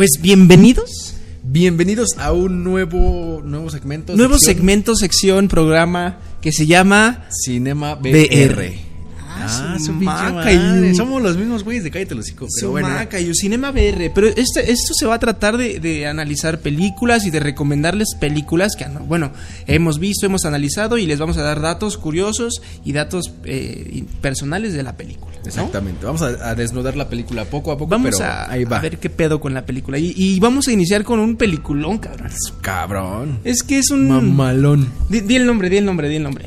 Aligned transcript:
Pues 0.00 0.12
bienvenidos. 0.22 1.12
Bienvenidos 1.42 2.16
a 2.16 2.32
un 2.32 2.64
nuevo 2.64 3.42
nuevo 3.44 3.68
segmento. 3.68 4.16
Nuevo 4.16 4.38
sección 4.38 4.56
segmento, 4.56 4.96
sección, 4.96 5.46
programa 5.46 6.20
que 6.40 6.52
se 6.52 6.66
llama 6.66 7.26
Cinema 7.44 7.96
BR. 7.96 8.10
BR. 8.10 8.89
Ah, 9.42 9.76
su 9.78 9.84
su 9.86 9.92
pinche 9.92 10.04
maca, 10.06 10.52
y- 10.52 10.94
Somos 10.94 11.22
los 11.22 11.36
mismos 11.36 11.64
güeyes 11.64 11.84
de 11.84 11.90
Cállate 11.90 12.14
los 12.14 12.24
hocico, 12.24 12.46
pero 12.56 12.70
bueno. 12.72 12.88
Sumaca 12.88 13.20
y 13.20 13.34
Cinema 13.34 13.70
BR. 13.70 14.10
Pero 14.14 14.26
este, 14.28 14.70
esto 14.70 14.94
se 14.94 15.06
va 15.06 15.14
a 15.14 15.18
tratar 15.18 15.56
de, 15.56 15.80
de 15.80 16.06
analizar 16.06 16.60
películas 16.60 17.24
y 17.26 17.30
de 17.30 17.40
recomendarles 17.40 18.14
películas 18.18 18.72
que, 18.76 18.84
ah, 18.84 19.00
bueno, 19.06 19.32
hemos 19.66 19.98
visto, 19.98 20.26
hemos 20.26 20.44
analizado 20.44 20.98
y 20.98 21.06
les 21.06 21.18
vamos 21.18 21.36
a 21.38 21.42
dar 21.42 21.60
datos 21.60 21.96
curiosos 21.98 22.62
y 22.84 22.92
datos 22.92 23.32
eh, 23.44 24.04
personales 24.20 24.72
de 24.72 24.82
la 24.82 24.96
película. 24.96 25.32
¿no? 25.40 25.46
Exactamente. 25.46 26.04
Vamos 26.04 26.22
a, 26.22 26.26
a 26.50 26.54
desnudar 26.54 26.96
la 26.96 27.08
película 27.08 27.44
poco 27.46 27.72
a 27.72 27.78
poco, 27.78 27.90
Vamos 27.90 28.10
pero 28.18 28.24
a, 28.30 28.50
ahí 28.50 28.64
va. 28.64 28.76
a 28.78 28.80
ver 28.80 28.98
qué 28.98 29.08
pedo 29.10 29.40
con 29.40 29.54
la 29.54 29.64
película. 29.64 29.98
Y, 29.98 30.12
y 30.16 30.38
vamos 30.40 30.68
a 30.68 30.72
iniciar 30.72 31.02
con 31.04 31.18
un 31.18 31.36
peliculón, 31.36 31.98
cabrón. 31.98 32.30
Cabrón. 32.60 33.38
Es 33.44 33.62
que 33.62 33.78
es 33.78 33.90
un... 33.90 34.08
Mamalón. 34.08 34.88
Di, 35.08 35.20
di 35.20 35.36
el 35.36 35.46
nombre, 35.46 35.68
di 35.70 35.78
el 35.78 35.84
nombre, 35.84 36.08
di 36.08 36.16
el 36.16 36.22
nombre. 36.22 36.46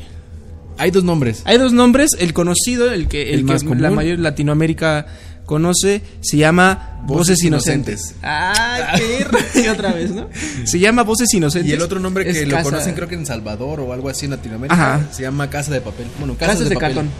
Hay 0.78 0.90
dos 0.90 1.04
nombres. 1.04 1.42
Hay 1.44 1.58
dos 1.58 1.72
nombres, 1.72 2.10
el 2.18 2.32
conocido, 2.32 2.90
el 2.92 3.08
que, 3.08 3.28
el 3.32 3.40
El 3.40 3.46
que 3.46 3.52
más 3.52 3.62
común. 3.64 3.82
la 3.82 3.90
mayor 3.90 4.18
Latinoamérica 4.18 5.06
conoce, 5.46 6.02
se 6.20 6.36
llama 6.38 7.00
Voces, 7.02 7.16
Voces 7.36 7.44
Inocentes. 7.44 8.00
Inocentes. 8.00 8.16
Ah, 8.22 8.94
qué 8.96 9.60
y 9.64 9.68
otra 9.68 9.92
vez, 9.92 10.10
¿no? 10.10 10.28
Se 10.64 10.78
llama 10.78 11.02
Voces 11.02 11.32
Inocentes. 11.34 11.70
Y 11.70 11.74
el 11.74 11.82
otro 11.82 12.00
nombre 12.00 12.24
que 12.24 12.46
lo 12.46 12.50
Casa- 12.52 12.62
conocen 12.62 12.94
creo 12.94 13.08
que 13.08 13.14
en 13.14 13.26
Salvador 13.26 13.80
o 13.80 13.92
algo 13.92 14.08
así 14.08 14.24
en 14.24 14.30
Latinoamérica 14.32 14.74
Ajá. 14.96 15.06
se 15.12 15.22
llama 15.22 15.50
Casa 15.50 15.72
de 15.72 15.80
Papel. 15.82 16.06
Bueno, 16.18 16.34
Casas, 16.34 16.54
Casas 16.54 16.68
de, 16.70 16.74
papel. 16.76 16.88
cartón. 16.94 17.10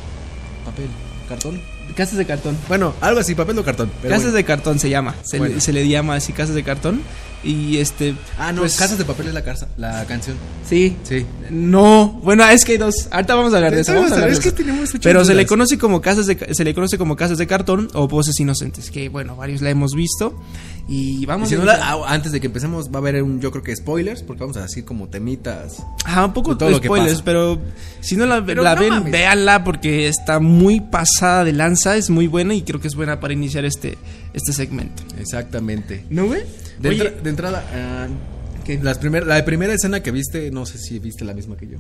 Papel. 0.65 0.87
¿Cartón? 1.29 1.61
Casas 1.95 2.19
de 2.19 2.27
cartón. 2.27 2.57
Bueno, 2.69 2.93
algo 3.01 3.21
así, 3.21 3.35
papel 3.35 3.57
o 3.59 3.65
cartón. 3.65 3.91
pero 4.03 4.11
casas 4.11 4.25
bueno. 4.25 4.37
de 4.37 4.45
cartón 4.45 4.79
se 4.81 4.91
llama. 4.91 5.15
Se, 5.23 5.39
Bueno. 5.39 5.55
le, 5.55 5.61
se 5.61 5.73
le 5.73 5.87
llama 5.89 6.17
así 6.17 6.33
casas 6.33 6.55
de 6.55 6.63
cartón. 6.65 7.03
Y 7.45 7.77
este. 7.77 8.15
Ah, 8.39 8.53
no, 8.53 8.63
pues, 8.63 8.75
Casas 8.79 8.97
de 8.97 9.05
Papel 9.05 9.29
es 9.29 9.35
la, 9.35 9.45
casa, 9.45 9.69
la 9.77 10.07
canción. 10.07 10.35
Sí. 10.67 10.97
Sí. 11.03 11.27
No, 11.51 12.19
bueno, 12.25 12.43
es 12.49 12.65
que 12.65 12.73
hay 12.73 12.79
dos. 12.79 13.07
Ahorita 13.11 13.35
vamos 13.35 13.53
a 13.53 13.57
hablar 13.57 13.75
de 13.75 13.83
eso. 13.83 13.93
Vamos 13.95 14.13
a 14.13 14.15
hablar 14.15 14.31
es 14.31 14.37
de 14.39 14.43
que 14.45 14.49
eso. 14.49 14.57
tenemos 14.57 14.81
muchas 14.81 15.01
Pero 15.03 15.27
se 15.27 15.35
le 15.35 15.45
conoce 15.45 15.77
como 15.77 16.01
casas 16.01 16.25
de 16.27 16.39
se 16.55 16.65
le 16.65 16.75
conoce 16.75 16.97
como 16.97 17.17
casas 17.17 17.37
de 17.37 17.47
cartón 17.47 17.89
o 17.93 18.09
voces 18.09 18.41
inocentes, 18.41 18.91
que 18.91 19.11
bueno, 19.11 19.37
varios 19.37 19.61
la 19.61 19.69
hemos 19.69 19.93
visto 19.93 20.41
y 20.89 21.23
Y 21.23 21.27
vamos 21.27 21.51
si 21.51 21.55
a 21.55 21.59
no 21.59 21.65
la- 21.67 21.79
ah, 21.83 21.99
antes 22.09 22.33
de 22.33 22.41
que 22.41 22.47
empecemos 22.47 22.89
va 22.89 22.95
a 22.95 22.99
haber 22.99 23.23
un 23.23 23.41
yo 23.43 23.51
creo 23.51 23.63
que 23.63 23.77
spoilers 23.77 24.23
porque 24.23 24.41
vamos 24.41 24.57
a 24.57 24.63
decir 24.63 24.87
como 24.87 25.09
temitas. 25.09 25.83
Ah, 26.07 26.25
un 26.25 26.33
poco 26.33 26.53
de 26.53 26.59
todo 26.61 26.69
de 26.71 26.75
lo 26.77 26.81
que 26.81 26.89
spoilers, 26.89 27.13
pasa. 27.17 27.25
pero 27.27 27.59
si 28.01 28.17
no 28.17 28.25
la, 28.25 28.41
la 28.41 28.75
no 28.75 28.81
ven, 28.81 28.89
mames. 28.89 29.13
véanla 29.13 29.65
porque 29.65 30.09
está 30.09 30.41
muy 30.41 30.81
pasada 30.81 31.45
de 31.45 31.53
lanza, 31.53 31.74
es 31.97 32.11
muy 32.11 32.27
buena 32.27 32.55
y 32.55 32.63
creo 32.63 32.81
que 32.81 32.89
es 32.89 32.95
buena 32.95 33.21
para 33.21 33.33
iniciar 33.35 33.65
este 33.65 33.99
este 34.33 34.53
segmento. 34.53 35.03
Exactamente. 35.21 36.05
¿No, 36.11 36.27
güey? 36.27 36.43
De, 36.79 36.89
Oye, 36.89 36.99
entra- 37.09 37.23
de 37.23 37.31
entrada 37.31 37.65
ah, 37.73 38.07
¿Qué? 38.65 38.79
las 38.83 38.99
primer- 38.99 39.27
la 39.27 39.45
primera 39.45 39.75
escena 39.75 40.03
que 40.03 40.11
viste, 40.11 40.51
no 40.51 40.65
sé 40.67 40.79
si 40.79 40.99
viste 40.99 41.25
la 41.25 41.35
misma 41.35 41.57
que 41.57 41.67
yo. 41.69 41.79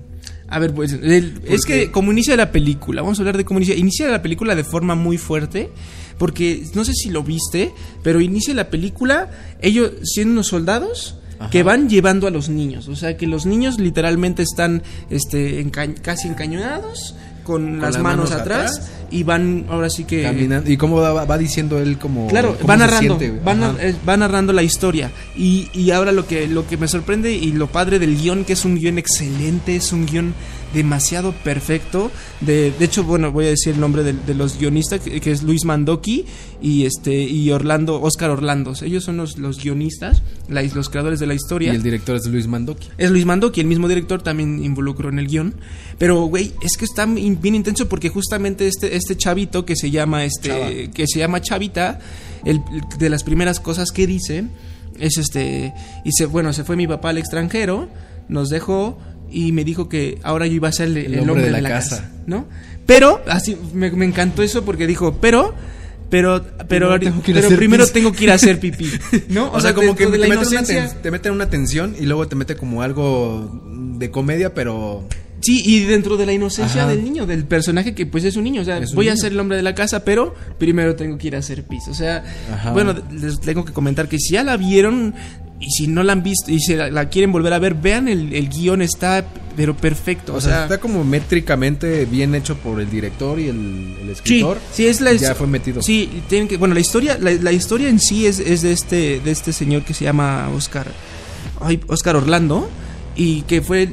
A 0.49 0.59
ver, 0.59 0.75
pues 0.75 0.93
el- 0.93 1.41
es 1.47 1.65
que 1.65 1.91
como 1.91 2.13
inicia 2.13 2.37
la 2.37 2.53
película, 2.53 3.01
vamos 3.03 3.19
a 3.19 3.23
hablar 3.23 3.37
de 3.39 3.45
cómo 3.45 3.59
inicia. 3.61 3.75
Inicia 3.77 4.09
la 4.09 4.21
película 4.23 4.55
de 4.55 4.65
forma 4.65 4.95
muy 4.95 5.17
fuerte, 5.19 5.71
porque 6.19 6.65
no 6.75 6.85
sé 6.85 6.93
si 6.93 7.11
lo 7.11 7.23
viste, 7.23 7.73
pero 8.03 8.21
inicia 8.21 8.53
la 8.55 8.69
película 8.71 9.31
ellos 9.63 9.93
siendo 10.05 10.33
unos 10.33 10.49
soldados 10.49 11.17
Ajá. 11.39 11.51
que 11.51 11.63
van 11.63 11.89
llevando 11.89 12.27
a 12.27 12.31
los 12.31 12.49
niños, 12.49 12.87
o 12.89 12.95
sea 12.95 13.17
que 13.17 13.27
los 13.27 13.47
niños 13.47 13.81
literalmente 13.81 14.43
están 14.43 14.83
este 15.11 15.61
enca- 15.65 15.95
casi 16.01 16.29
encañonados 16.29 17.17
con, 17.45 17.81
las, 17.81 18.01
manos, 18.01 18.33
atrás, 18.33 18.91
y 19.11 19.23
van 19.23 19.67
ahora 19.69 19.89
sí 19.91 20.03
que 20.05 20.23
Caminando 20.25 20.69
y 20.71 20.77
cómo 20.77 20.97
va, 20.97 21.25
va 21.25 21.39
diciendo 21.39 21.79
él 21.79 21.99
como 21.99 22.27
Claro, 22.27 22.57
cómo 22.57 22.67
va 22.69 22.75
se 22.75 22.81
narrando, 22.81 23.19
siente, 23.19 23.31
güey. 23.31 23.45
va, 23.45 23.55
na- 23.55 23.71
Ajá. 23.71 23.87
eh, 23.89 23.95
va 24.09 24.17
narrando 24.17 24.53
la 24.53 24.63
historia. 24.65 25.13
Y, 25.37 25.69
y 25.73 25.91
ahora 25.93 26.11
lo 26.11 26.27
que, 26.27 26.49
lo 26.49 26.67
que 26.67 26.77
me 26.77 26.89
sorprende 26.89 27.33
y 27.33 27.53
lo 27.53 27.69
padre 27.69 27.99
del 28.01 28.17
guion, 28.21 28.45
que 28.45 28.55
es 28.55 28.65
un 28.65 28.75
guion 28.77 28.99
excelente, 28.99 29.77
es 29.77 29.93
un 29.93 30.07
guion 30.07 30.35
demasiado 30.73 31.33
perfecto. 31.33 32.11
De, 32.41 32.73
de 32.77 32.85
hecho, 32.85 33.05
bueno, 33.05 33.31
voy 33.31 33.47
a 33.47 33.51
decir 33.51 33.75
el 33.75 33.81
nombre 33.81 34.03
de, 34.03 34.13
de 34.13 34.35
los 34.35 34.59
guionistas, 34.59 35.01
que, 35.01 35.21
que 35.21 35.31
es 35.31 35.43
Luis 35.45 35.65
Mandoki 35.65 36.25
y 36.61 36.85
este 36.85 37.23
y 37.23 37.51
Orlando, 37.53 38.01
Oscar 38.03 38.31
Orlando. 38.31 38.73
Ellos 38.83 39.05
son 39.05 39.17
los, 39.19 39.39
los 39.39 39.63
guionistas, 39.63 40.23
la- 40.49 40.63
los 40.63 40.89
creadores 40.89 41.21
de 41.21 41.27
la 41.27 41.35
y 41.35 41.37
historia. 41.37 41.73
el 41.73 41.83
director 41.83 42.17
es 42.17 42.27
Luis 42.27 42.49
Mandoki. 42.49 42.89
Es 42.99 43.11
Luis 43.11 43.25
Mandoki, 43.25 43.61
el 43.61 43.67
mismo 43.69 43.87
director, 43.87 44.23
también 44.23 44.65
involucró 44.65 45.09
en 45.11 45.19
el 45.21 45.29
guion. 45.29 45.55
Pero, 45.99 46.23
güey, 46.25 46.53
es 46.61 46.77
que 46.77 46.85
está 46.87 47.05
in- 47.05 47.34
bien 47.41 47.55
intenso 47.55 47.89
porque 47.89 48.09
justamente 48.09 48.67
este, 48.69 48.97
este 48.97 49.17
chavito 49.17 49.65
que 49.65 49.77
se 49.77 49.91
llama 49.91 50.25
este. 50.25 50.49
Chava. 50.49 50.71
que 50.93 51.07
se 51.07 51.19
llama 51.19 51.41
Chavita, 51.41 51.99
el, 52.45 52.61
de 52.99 53.09
las 53.09 53.23
primeras 53.25 53.61
cosas 53.61 53.91
que 53.91 54.07
dice 54.07 54.45
es 54.99 55.19
este. 55.19 55.73
Dice, 56.05 56.27
bueno, 56.27 56.53
se 56.53 56.65
fue 56.65 56.77
mi 56.77 56.87
papá 56.87 57.11
al 57.11 57.19
extranjero, 57.19 57.89
nos 58.29 58.49
dejó 58.49 58.99
y 59.31 59.53
me 59.53 59.65
dijo 59.65 59.89
que 59.89 60.19
ahora 60.23 60.47
yo 60.47 60.55
iba 60.55 60.69
a 60.69 60.73
ser 60.73 60.89
el, 60.89 60.97
el 61.15 61.29
hombre, 61.29 61.51
de 61.51 61.61
la, 61.61 61.69
casa. 61.69 62.11
¿No? 62.27 62.47
Pero, 62.87 63.23
así, 63.29 63.57
me, 63.73 63.91
me 63.91 64.05
encantó 64.05 64.43
eso 64.43 64.65
porque 64.65 64.87
dijo, 64.87 65.19
pero. 65.21 65.55
Pero, 66.11 66.45
pero, 66.69 66.91
Primero 66.97 67.01
tengo 67.01 67.23
que 67.23 67.31
ir 67.33 67.37
a 67.37 67.41
pero 67.41 67.47
hacer 67.49 67.59
primero 67.59 67.85
pis. 67.85 67.93
tengo 67.93 68.13
que 68.13 68.25
ir 68.25 68.31
a 68.31 68.35
hacer 68.35 68.61
pipí. 68.61 68.89
¿No? 69.31 69.51
O, 69.51 69.61
sea, 69.61 69.75
como 69.75 69.97
que 69.97 70.07
te 70.07 70.19
la 70.19 70.29
meten, 70.29 70.39
una 70.39 70.49
inocencia. 70.51 70.89
ten- 70.89 71.03
te 71.03 71.11
meten 71.11 71.33
una 71.33 71.51
tensión 71.51 71.97
y 71.99 72.05
luego 72.05 72.29
te 72.29 72.37
mete 72.37 72.57
como 72.57 72.83
algo 72.83 73.61
de 73.99 74.11
comedia, 74.13 74.55
pero 74.55 75.09
Sí, 75.45 75.63
y 75.65 75.81
dentro 75.81 76.17
de 76.17 76.27
la 76.27 76.33
inocencia 76.33 76.83
Ajá. 76.83 76.91
del 76.91 77.05
niño, 77.05 77.27
del 77.27 77.45
personaje 77.45 77.95
que 77.95 78.07
pues 78.07 78.25
es 78.25 78.37
un 78.37 78.45
niño, 78.45 78.63
o 78.63 78.65
sea, 78.65 78.81
voy 78.95 79.09
a 79.09 79.17
ser 79.17 79.33
el 79.33 79.41
hombre 79.41 79.57
de 79.59 79.63
la 79.63 79.75
casa, 79.75 80.05
pero 80.05 80.35
primero 80.59 80.97
tengo 80.97 81.19
que 81.19 81.27
ir 81.29 81.37
a 81.37 81.41
hacer 81.41 81.65
pis. 81.65 81.87
O 81.89 81.95
sea, 81.95 82.25
Ajá. 82.53 82.73
bueno, 82.73 82.95
les 83.13 83.41
tengo 83.41 83.65
que 83.65 83.73
comentar 83.73 84.09
que 84.09 84.19
si 84.19 84.33
ya 84.35 84.43
la 84.45 84.57
vieron 84.57 85.15
y 85.61 85.71
si 85.71 85.87
no 85.87 86.03
la 86.03 86.13
han 86.15 86.23
visto 86.23 86.51
y 86.51 86.59
si 86.61 86.75
la, 86.75 86.91
la 86.91 87.09
quieren 87.09 87.31
volver 87.33 87.53
a 87.53 87.59
ver, 87.59 87.75
vean 87.75 88.09
el, 88.09 88.33
el 88.35 88.49
guion, 88.49 88.81
está 88.83 89.25
pero 89.57 89.77
perfecto. 89.77 90.35
o, 90.35 90.41
sea, 90.41 90.65
está 90.65 90.79
como 90.79 91.05
métricamente 91.05 92.07
bien 92.07 92.35
hecho 92.35 92.57
por 92.57 92.81
el 92.81 92.91
director 92.91 93.39
y 93.39 93.49
el, 93.49 93.57
el 94.01 94.07
Sí, 94.07 94.13
escritor. 94.13 94.59
sí, 94.73 94.87
es 94.87 95.01
la 95.01 95.13
ya 95.13 95.35
fue 95.35 95.47
metido. 95.47 95.81
Sí, 95.83 96.23
tienen 96.29 96.49
que, 96.49 96.57
bueno, 96.57 96.75
la 96.75 96.81
historia, 96.81 97.19
la, 97.21 97.31
la 97.33 97.53
historia 97.53 97.89
en 97.89 98.01
sí 98.01 98.27
es, 98.27 98.41
es 98.41 98.63
de 98.63 98.73
este, 98.73 99.21
de 99.21 99.31
este 99.31 99.53
señor 99.53 99.83
que 99.85 99.95
se 99.95 100.05
llama 100.05 100.49
Oscar, 100.57 100.87
ay, 101.61 101.81
Oscar 101.87 102.17
Orlando 102.17 102.69
y 103.17 103.43
que 103.43 103.63
fue 103.63 103.89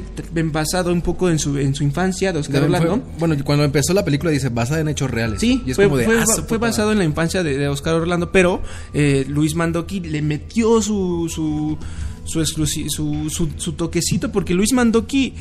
basado 0.46 0.92
un 0.92 1.00
poco 1.02 1.28
en 1.30 1.38
su, 1.38 1.56
en 1.58 1.74
su 1.74 1.84
infancia 1.84 2.32
de 2.32 2.40
Oscar 2.40 2.62
Fue- 2.62 2.64
Orlando. 2.66 3.02
bueno, 3.18 3.36
cuando 3.44 3.64
empezó 3.64 3.94
la 3.94 4.04
película 4.04 4.30
dice 4.32 4.48
basada 4.48 4.80
en 4.80 4.88
hechos 4.88 5.10
reales. 5.10 5.40
Sí, 5.40 5.62
y 5.66 5.70
es 5.70 5.76
fue, 5.76 5.84
como 5.84 5.96
de 5.98 6.04
fue- 6.06 6.18
ah, 6.18 6.24
fue 6.48 6.58
basado 6.58 6.92
en 6.92 6.98
la 6.98 7.04
infancia 7.04 7.42
de, 7.42 7.56
de 7.56 7.68
Oscar 7.68 7.94
Orlando, 7.94 8.32
pero 8.32 8.60
eh, 8.94 9.24
Luis 9.28 9.54
Mandoki 9.54 10.00
le 10.00 10.22
metió 10.22 10.82
su 10.82 11.28
su 11.32 11.78
su, 12.24 12.44
su, 12.44 13.28
su, 13.30 13.48
su 13.56 13.72
toquecito 13.72 14.30
porque 14.32 14.54
Luis 14.54 14.72
Mandoki 14.72 15.34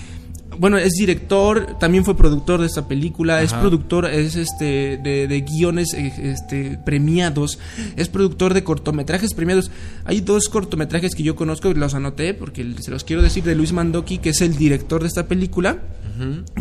bueno, 0.62 0.78
es 0.78 0.94
director, 0.94 1.80
también 1.80 2.06
fue 2.06 2.16
productor 2.16 2.62
de 2.62 2.68
esta 2.68 2.88
película, 2.88 3.42
es 3.42 3.52
productor, 3.52 4.06
es 4.06 4.36
este 4.36 5.00
de, 5.02 5.28
de 5.28 5.42
guiones 5.42 5.92
eh, 5.96 6.14
este, 6.22 6.78
premiados, 6.86 7.58
es 7.96 8.10
productor 8.10 8.54
de 8.54 8.64
cortometrajes 8.64 9.34
premiados. 9.34 9.72
Hay 10.06 10.22
dos 10.22 10.50
cortometrajes 10.50 11.16
que 11.16 11.24
yo 11.24 11.36
conozco, 11.36 11.74
los 11.74 11.96
anoté 11.96 12.36
porque 12.36 12.76
se 12.80 12.92
los 12.92 13.04
quiero 13.04 13.24
decir 13.24 13.44
de 13.44 13.56
Luis 13.56 13.74
Mandoki, 13.74 14.20
que 14.20 14.30
es 14.30 14.42
el 14.42 14.56
director 14.56 15.02
de 15.02 15.08
esta 15.08 15.28
película. 15.28 15.80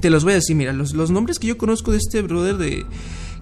Te 0.00 0.08
los 0.08 0.24
voy 0.24 0.32
a 0.32 0.36
decir, 0.36 0.56
mira, 0.56 0.72
los, 0.72 0.94
los 0.94 1.10
nombres 1.10 1.38
que 1.38 1.48
yo 1.48 1.58
conozco 1.58 1.92
de 1.92 1.98
este 1.98 2.22
brother 2.22 2.56
de 2.56 2.86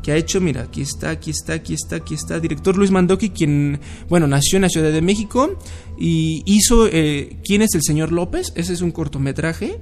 que 0.09 0.13
ha 0.13 0.17
hecho, 0.17 0.41
mira, 0.41 0.63
aquí 0.63 0.81
está, 0.81 1.11
aquí 1.11 1.31
está, 1.33 1.53
aquí 1.53 1.75
está, 1.75 1.97
aquí 1.97 2.15
está, 2.15 2.41
director 2.41 2.75
Luis 2.79 2.91
Mandoki, 2.91 3.29
quien, 3.29 3.79
bueno, 4.09 4.27
nació 4.27 4.57
en 4.57 4.63
la 4.63 4.71
Ciudad 4.71 4.91
de 4.91 5.03
México 5.03 5.59
y 5.99 6.43
hizo 6.47 6.89
eh, 6.91 7.37
¿Quién 7.45 7.61
es 7.61 7.75
el 7.75 7.83
señor 7.83 8.11
López? 8.11 8.55
Ese 8.55 8.73
es 8.73 8.81
un 8.81 8.91
cortometraje, 8.91 9.79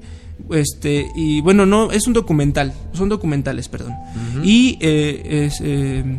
este, 0.50 1.06
y 1.14 1.42
bueno, 1.42 1.64
no, 1.64 1.92
es 1.92 2.08
un 2.08 2.12
documental, 2.12 2.74
son 2.92 3.08
documentales, 3.08 3.68
perdón. 3.68 3.94
Y 4.42 4.78
eh, 4.80 5.44
es... 5.46 5.60
eh, 5.60 6.18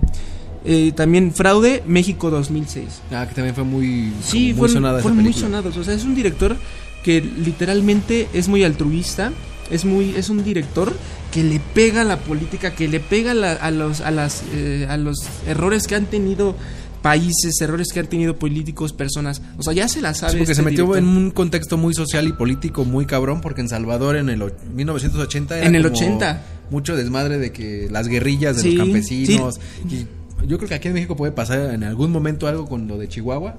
eh, 0.63 0.93
también 0.95 1.33
Fraude, 1.33 1.83
México 1.85 2.29
2006. 2.29 2.85
Ah, 3.11 3.25
que 3.27 3.35
también 3.35 3.55
fue 3.55 3.65
muy, 3.65 4.13
Sí, 4.23 4.47
muy 4.47 4.53
fueron, 4.53 4.73
sonada 4.75 5.01
fueron 5.01 5.21
muy 5.21 5.33
sonados. 5.33 5.75
O 5.75 5.83
sea, 5.83 5.93
es 5.93 6.05
un 6.05 6.15
director 6.15 6.55
que 7.03 7.19
literalmente 7.19 8.29
es 8.33 8.47
muy 8.47 8.63
altruista. 8.63 9.33
Es 9.71 9.85
muy, 9.85 10.15
es 10.15 10.29
un 10.29 10.43
director 10.43 10.93
que 11.31 11.43
le 11.43 11.59
pega 11.59 12.01
a 12.01 12.03
la 12.03 12.17
política, 12.19 12.73
que 12.73 12.87
le 12.87 12.99
pega 12.99 13.31
a, 13.31 13.33
la- 13.33 13.53
a 13.53 13.71
los, 13.71 14.01
a 14.01 14.11
las, 14.11 14.43
eh, 14.53 14.87
a 14.89 14.97
los 14.97 15.17
errores 15.45 15.87
que 15.87 15.95
han 15.95 16.05
tenido 16.05 16.55
países, 17.01 17.59
errores 17.61 17.89
que 17.93 17.99
han 17.99 18.07
tenido 18.07 18.37
políticos, 18.37 18.91
personas. 18.93 19.41
O 19.57 19.63
sea, 19.63 19.73
ya 19.73 19.87
se 19.87 20.01
la 20.01 20.13
sabe. 20.13 20.31
Sí, 20.33 20.37
porque 20.39 20.51
este 20.53 20.63
se 20.63 20.69
metió 20.69 20.85
director. 20.85 20.97
en 21.09 21.17
un 21.17 21.31
contexto 21.31 21.77
muy 21.77 21.93
social 21.93 22.27
y 22.27 22.33
político 22.33 22.85
muy 22.85 23.05
cabrón, 23.05 23.41
porque 23.41 23.61
en 23.61 23.69
Salvador 23.69 24.15
en 24.17 24.29
el 24.29 24.41
o- 24.41 24.51
1980 24.73 25.57
era 25.57 25.67
En 25.67 25.75
el 25.75 25.83
como 25.83 25.95
80. 25.95 26.41
mucho 26.71 26.95
desmadre 26.95 27.37
de 27.37 27.51
que 27.51 27.87
las 27.91 28.07
guerrillas 28.07 28.57
de 28.57 28.61
Sí, 28.63 28.71
los 28.75 28.85
campesinos. 28.85 29.59
Y 29.89 30.07
yo 30.47 30.57
creo 30.57 30.67
que 30.69 30.75
aquí 30.75 30.87
en 30.87 30.93
México 30.95 31.15
puede 31.15 31.31
pasar 31.31 31.73
en 31.73 31.83
algún 31.83 32.11
momento 32.11 32.47
algo 32.47 32.67
con 32.67 32.87
lo 32.87 32.97
de 32.97 33.07
Chihuahua. 33.07 33.55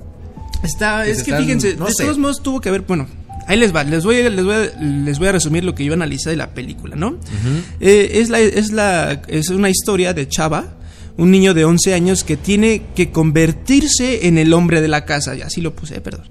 Está, 0.62 1.06
es 1.06 1.22
que 1.22 1.31
están- 1.31 1.43
fíjense, 1.44 1.76
no 1.76 1.87
de 1.87 1.93
sé. 1.93 2.02
todos 2.05 2.19
modos 2.19 2.43
tuvo 2.43 2.60
que 2.60 2.69
haber, 2.69 2.82
bueno, 2.82 3.06
ahí 3.48 3.58
les 3.58 3.74
va, 3.74 3.82
les 3.82 4.04
voy, 4.04 4.20
a- 4.20 4.30
les 4.30 4.44
voy, 4.44 4.54
a, 4.54 4.80
les 4.80 5.18
voy 5.18 5.28
a 5.28 5.32
resumir 5.32 5.64
lo 5.64 5.74
que 5.74 5.84
yo 5.84 5.92
analicé 5.94 6.30
de 6.30 6.36
la 6.36 6.50
película, 6.54 6.94
¿no? 6.94 7.18
Eh, 7.80 8.10
es 8.14 8.28
la, 8.28 8.38
es 8.40 8.70
la, 8.70 9.22
es 9.26 9.48
una 9.48 9.68
historia 9.70 10.14
de 10.14 10.28
Chava, 10.28 10.76
un 11.16 11.30
niño 11.32 11.52
de 11.54 11.64
11 11.64 11.94
años 11.94 12.22
que 12.22 12.36
tiene 12.36 12.82
que 12.94 13.10
convertirse 13.10 14.28
en 14.28 14.38
el 14.38 14.52
hombre 14.52 14.80
de 14.80 14.88
la 14.88 15.04
casa, 15.04 15.34
y 15.34 15.42
así 15.42 15.60
lo 15.60 15.74
puse, 15.74 16.00
perdón. 16.00 16.26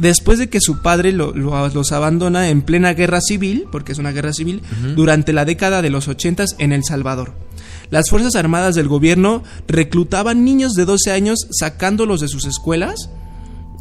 Después 0.00 0.38
de 0.40 0.48
que 0.48 0.60
su 0.60 0.82
padre 0.82 1.12
lo- 1.12 1.32
lo- 1.34 1.68
los 1.68 1.92
abandona 1.92 2.48
en 2.48 2.62
plena 2.62 2.94
guerra 2.94 3.20
civil, 3.20 3.64
porque 3.70 3.92
es 3.92 3.98
una 3.98 4.10
guerra 4.12 4.32
civil, 4.32 4.60
durante 4.96 5.32
la 5.32 5.44
década 5.44 5.82
de 5.82 5.90
los 5.90 6.08
80 6.08 6.44
en 6.58 6.72
El 6.72 6.82
Salvador. 6.84 7.32
Las 7.90 8.10
Fuerzas 8.10 8.34
Armadas 8.34 8.74
del 8.74 8.88
gobierno 8.88 9.42
reclutaban 9.68 10.44
niños 10.44 10.72
de 10.74 10.84
12 10.84 11.10
años 11.12 11.46
sacándolos 11.52 12.20
de 12.20 12.28
sus 12.28 12.44
escuelas 12.44 13.08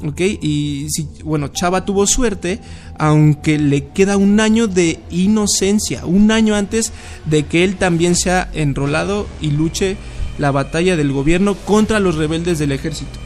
¿ok? 0.06 0.22
Y 0.42 0.88
si, 0.90 1.08
bueno, 1.24 1.48
Chava 1.50 1.86
tuvo 1.86 2.06
suerte, 2.08 2.60
aunque 2.98 3.58
le 3.60 3.88
queda 3.90 4.18
un 4.18 4.40
año 4.40 4.68
de 4.68 5.00
inocencia, 5.12 6.06
un 6.06 6.32
año 6.32 6.56
antes 6.56 6.92
de 7.26 7.46
que 7.46 7.64
él 7.64 7.76
también 7.78 8.16
sea 8.16 8.50
enrolado 8.54 9.28
y 9.42 9.52
luche 9.52 9.98
la 10.38 10.52
batalla 10.52 10.96
del 10.96 11.12
gobierno 11.12 11.56
contra 11.56 12.00
los 12.00 12.16
rebeldes 12.16 12.60
del 12.60 12.72
ejército. 12.72 13.18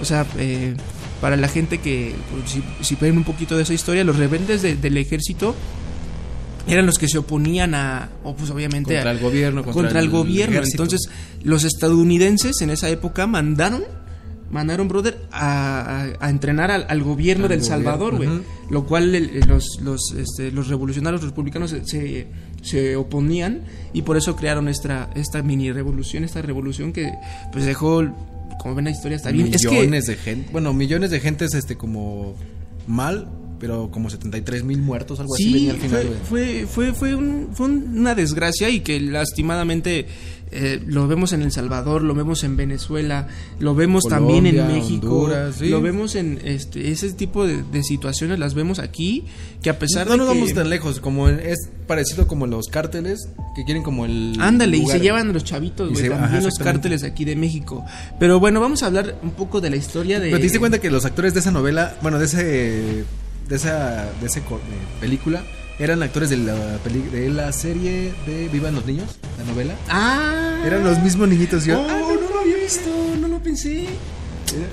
O 0.00 0.04
sea, 0.04 0.26
eh, 0.38 0.74
para 1.20 1.36
la 1.36 1.48
gente 1.48 1.78
que, 1.78 2.14
pues, 2.30 2.50
si, 2.52 2.62
si 2.84 2.94
ven 2.96 3.16
un 3.16 3.24
poquito 3.24 3.56
de 3.56 3.62
esa 3.64 3.74
historia, 3.74 4.04
los 4.04 4.16
rebeldes 4.16 4.62
de- 4.62 4.76
del 4.76 4.96
ejército 4.98 5.54
eran 6.66 6.84
los 6.84 6.98
que 6.98 7.08
se 7.08 7.16
oponían 7.18 7.74
a, 7.74 8.10
o 8.22 8.34
pues 8.36 8.50
obviamente 8.50 8.92
Contra 8.94 9.10
a- 9.10 9.14
el 9.14 9.18
gobierno, 9.20 9.64
contra 9.64 9.98
el, 10.00 10.04
el 10.06 10.10
gobierno. 10.10 10.56
ejército. 10.56 10.82
Entonces, 10.82 11.10
los 11.42 11.64
estadounidenses 11.64 12.60
en 12.60 12.70
esa 12.70 12.90
época 12.90 13.26
mandaron, 13.26 13.82
mandaron, 14.50 14.88
brother, 14.88 15.18
a, 15.30 16.04
a- 16.20 16.26
a 16.26 16.30
entrenar 16.30 16.70
al, 16.70 16.86
al 16.88 17.02
gobierno 17.02 17.44
Al 17.44 17.50
del 17.50 17.60
gobierno, 17.60 17.76
Salvador, 17.84 18.16
güey. 18.16 18.28
Lo 18.70 18.84
cual 18.86 19.14
el- 19.14 19.40
los, 19.46 19.80
los, 19.82 20.12
este, 20.16 20.50
los 20.52 20.68
revolucionarios 20.68 21.22
republicanos 21.22 21.70
se, 21.70 21.84
se, 21.86 22.26
se 22.62 22.96
oponían 22.96 23.62
y 23.92 24.02
por 24.02 24.16
eso 24.16 24.36
crearon 24.36 24.68
esta, 24.68 25.10
esta 25.14 25.42
mini 25.42 25.70
revolución, 25.72 26.24
esta 26.24 26.40
revolución 26.42 26.92
que 26.92 27.12
pues 27.52 27.64
dejó, 27.66 28.04
como 28.60 28.74
ven 28.74 28.86
la 28.86 28.90
historia 28.90 29.16
está 29.16 29.30
bien. 29.30 29.52
Es 29.52 29.62
que 29.66 29.70
millones 29.70 30.06
de 30.06 30.16
gente. 30.16 30.48
Bueno, 30.52 30.72
millones 30.72 31.10
de 31.10 31.20
gentes 31.20 31.54
este 31.54 31.76
como 31.76 32.34
mal, 32.86 33.28
pero 33.60 33.90
como 33.90 34.08
73 34.08 34.62
mil 34.64 34.78
muertos, 34.80 35.18
algo 35.20 35.34
así 35.34 35.44
Sí, 35.44 35.52
venía 35.52 35.72
al 35.72 35.78
final. 35.78 36.16
fue, 36.28 36.64
fue, 36.66 36.66
fue, 36.66 36.92
fue, 36.94 37.14
un- 37.14 37.48
fue 37.52 37.66
un- 37.66 37.98
una 37.98 38.14
desgracia 38.14 38.68
y 38.70 38.80
que 38.80 39.00
lastimadamente 39.00 40.06
eh, 40.50 40.82
lo 40.86 41.06
vemos 41.08 41.32
en 41.32 41.42
El 41.42 41.52
Salvador, 41.52 42.02
lo 42.02 42.14
vemos 42.14 42.44
en 42.44 42.56
Venezuela, 42.56 43.28
lo 43.58 43.74
vemos 43.74 44.04
también 44.04 44.46
en 44.46 44.66
México, 44.66 45.08
Honduras, 45.20 45.56
sí. 45.56 45.68
lo 45.68 45.80
vemos 45.82 46.14
en 46.14 46.40
este 46.44 46.90
ese 46.90 47.12
tipo 47.12 47.46
de, 47.46 47.62
de 47.62 47.82
situaciones 47.82 48.38
las 48.38 48.54
vemos 48.54 48.78
aquí 48.78 49.24
que 49.62 49.70
a 49.70 49.78
pesar 49.78 50.06
no 50.06 50.12
de 50.12 50.18
nos 50.18 50.28
que 50.28 50.34
vamos 50.34 50.54
tan 50.54 50.70
lejos, 50.70 51.00
como 51.00 51.28
en- 51.28 51.40
es 51.40 51.68
parecido 51.86 52.26
como 52.26 52.46
los 52.46 52.68
cárteles 52.68 53.28
que 53.56 53.64
quieren 53.64 53.82
como 53.82 54.04
el 54.04 54.36
Ándale, 54.40 54.76
y 54.76 54.86
se 54.86 55.00
llevan 55.00 55.30
a 55.30 55.32
los 55.32 55.44
chavitos, 55.44 55.90
güey, 55.90 56.08
también 56.08 56.24
ajá, 56.34 56.40
los 56.40 56.54
cárteles 56.58 57.02
aquí 57.02 57.24
de 57.24 57.34
México. 57.36 57.84
Pero 58.20 58.40
bueno, 58.40 58.60
vamos 58.60 58.82
a 58.82 58.86
hablar 58.86 59.18
un 59.22 59.30
poco 59.32 59.60
de 59.60 59.70
la 59.70 59.76
historia 59.76 60.20
de 60.20 60.26
Pero 60.26 60.36
te 60.38 60.42
diste 60.44 60.58
cuenta 60.58 60.80
que 60.80 60.90
los 60.90 61.04
actores 61.04 61.34
de 61.34 61.40
esa 61.40 61.50
novela, 61.50 61.96
bueno, 62.02 62.18
de 62.18 62.24
ese 62.26 63.04
de 63.48 63.56
esa 63.56 64.08
de 64.20 64.26
eh, 64.26 64.40
película 65.00 65.42
eran 65.78 66.02
actores 66.02 66.30
de 66.30 66.36
la 66.38 66.78
peli- 66.82 67.08
de 67.12 67.28
la 67.30 67.52
serie 67.52 68.12
de 68.26 68.48
Vivan 68.52 68.74
los 68.74 68.84
niños, 68.86 69.18
la 69.38 69.44
novela. 69.52 69.74
Ah, 69.88 70.62
Eran 70.66 70.82
los 70.84 70.98
mismos 71.02 71.28
niñitos, 71.28 71.64
yo. 71.64 71.80
Oh, 71.80 71.86
ah, 71.88 72.00
no 72.20 72.34
lo 72.34 72.40
había 72.40 72.56
visto, 72.56 72.90
no 73.20 73.28
lo 73.28 73.38
pensé. 73.42 73.86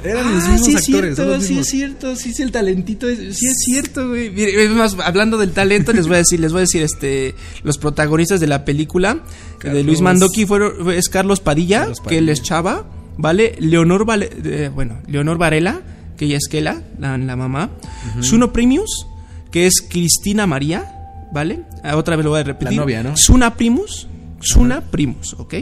eran 0.05 0.25
Ah, 0.25 0.31
los 0.31 0.47
mismos 0.47 0.65
sí 0.65 0.71
es 0.75 0.77
actores, 0.87 1.15
son 1.15 1.25
cierto, 1.25 1.25
los 1.37 1.43
sí 1.45 1.59
es 1.59 1.67
cierto, 1.67 2.15
sí 2.15 2.29
es 2.29 2.39
el 2.39 2.51
talentito, 2.51 3.09
es- 3.09 3.37
sí 3.37 3.45
es 3.45 3.57
cierto, 3.65 4.07
güey. 4.07 4.29
Mire, 4.31 4.63
Es 4.63 4.69
más, 4.71 4.95
hablando 5.03 5.37
del 5.37 5.51
talento, 5.51 5.91
les 5.93 6.07
voy 6.07 6.15
a 6.15 6.19
decir, 6.19 6.39
les 6.39 6.51
voy 6.53 6.59
a 6.59 6.61
decir, 6.61 6.81
este, 6.81 7.35
los 7.63 7.77
protagonistas 7.77 8.39
de 8.39 8.47
la 8.47 8.63
película 8.65 9.15
de 9.15 9.19
Carlos- 9.59 9.85
Luis 9.85 10.01
Mandoki 10.01 10.45
fueron, 10.45 10.89
es 10.91 11.09
Carlos 11.09 11.39
Padilla, 11.41 11.79
Carlos 11.81 12.01
que 12.07 12.17
él 12.19 12.29
es. 12.29 12.41
Chava, 12.41 12.85
¿vale? 13.17 13.55
Leonor 13.59 14.05
Vale- 14.05 14.29
eh, 14.45 14.71
bueno, 14.73 15.01
Leonor 15.07 15.37
Varela, 15.37 15.81
que 16.17 16.25
ella 16.25 16.37
es 16.37 16.47
Kela, 16.49 16.81
la, 16.97 17.17
la 17.17 17.35
mamá. 17.35 17.69
Suno 18.21 18.53
Primius, 18.53 19.07
que 19.51 19.67
es 19.67 19.81
Cristina 19.87 20.47
María, 20.47 20.94
¿vale? 21.31 21.63
Ah, 21.83 21.95
otra 21.97 22.15
vez 22.15 22.23
lo 22.25 22.31
voy 22.31 22.39
a 22.41 22.43
repetir. 22.43 22.75
La 22.77 22.81
novia, 22.83 23.03
¿no? 23.03 23.15
Suna 23.17 23.55
Primus, 23.55 24.07
Suna 24.41 24.81
Primus, 24.81 25.33
¿ok? 25.33 25.53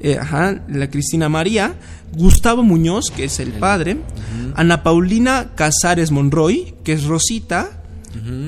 Eh, 0.00 0.18
ajá, 0.20 0.62
la 0.68 0.90
Cristina 0.90 1.28
María, 1.28 1.74
Gustavo 2.12 2.62
Muñoz, 2.62 3.10
que 3.10 3.24
es 3.24 3.40
el 3.40 3.52
padre, 3.52 3.96
Ana 4.54 4.82
Paulina 4.82 5.52
Casares 5.54 6.10
Monroy, 6.10 6.74
que 6.84 6.92
es 6.92 7.04
Rosita, 7.04 7.80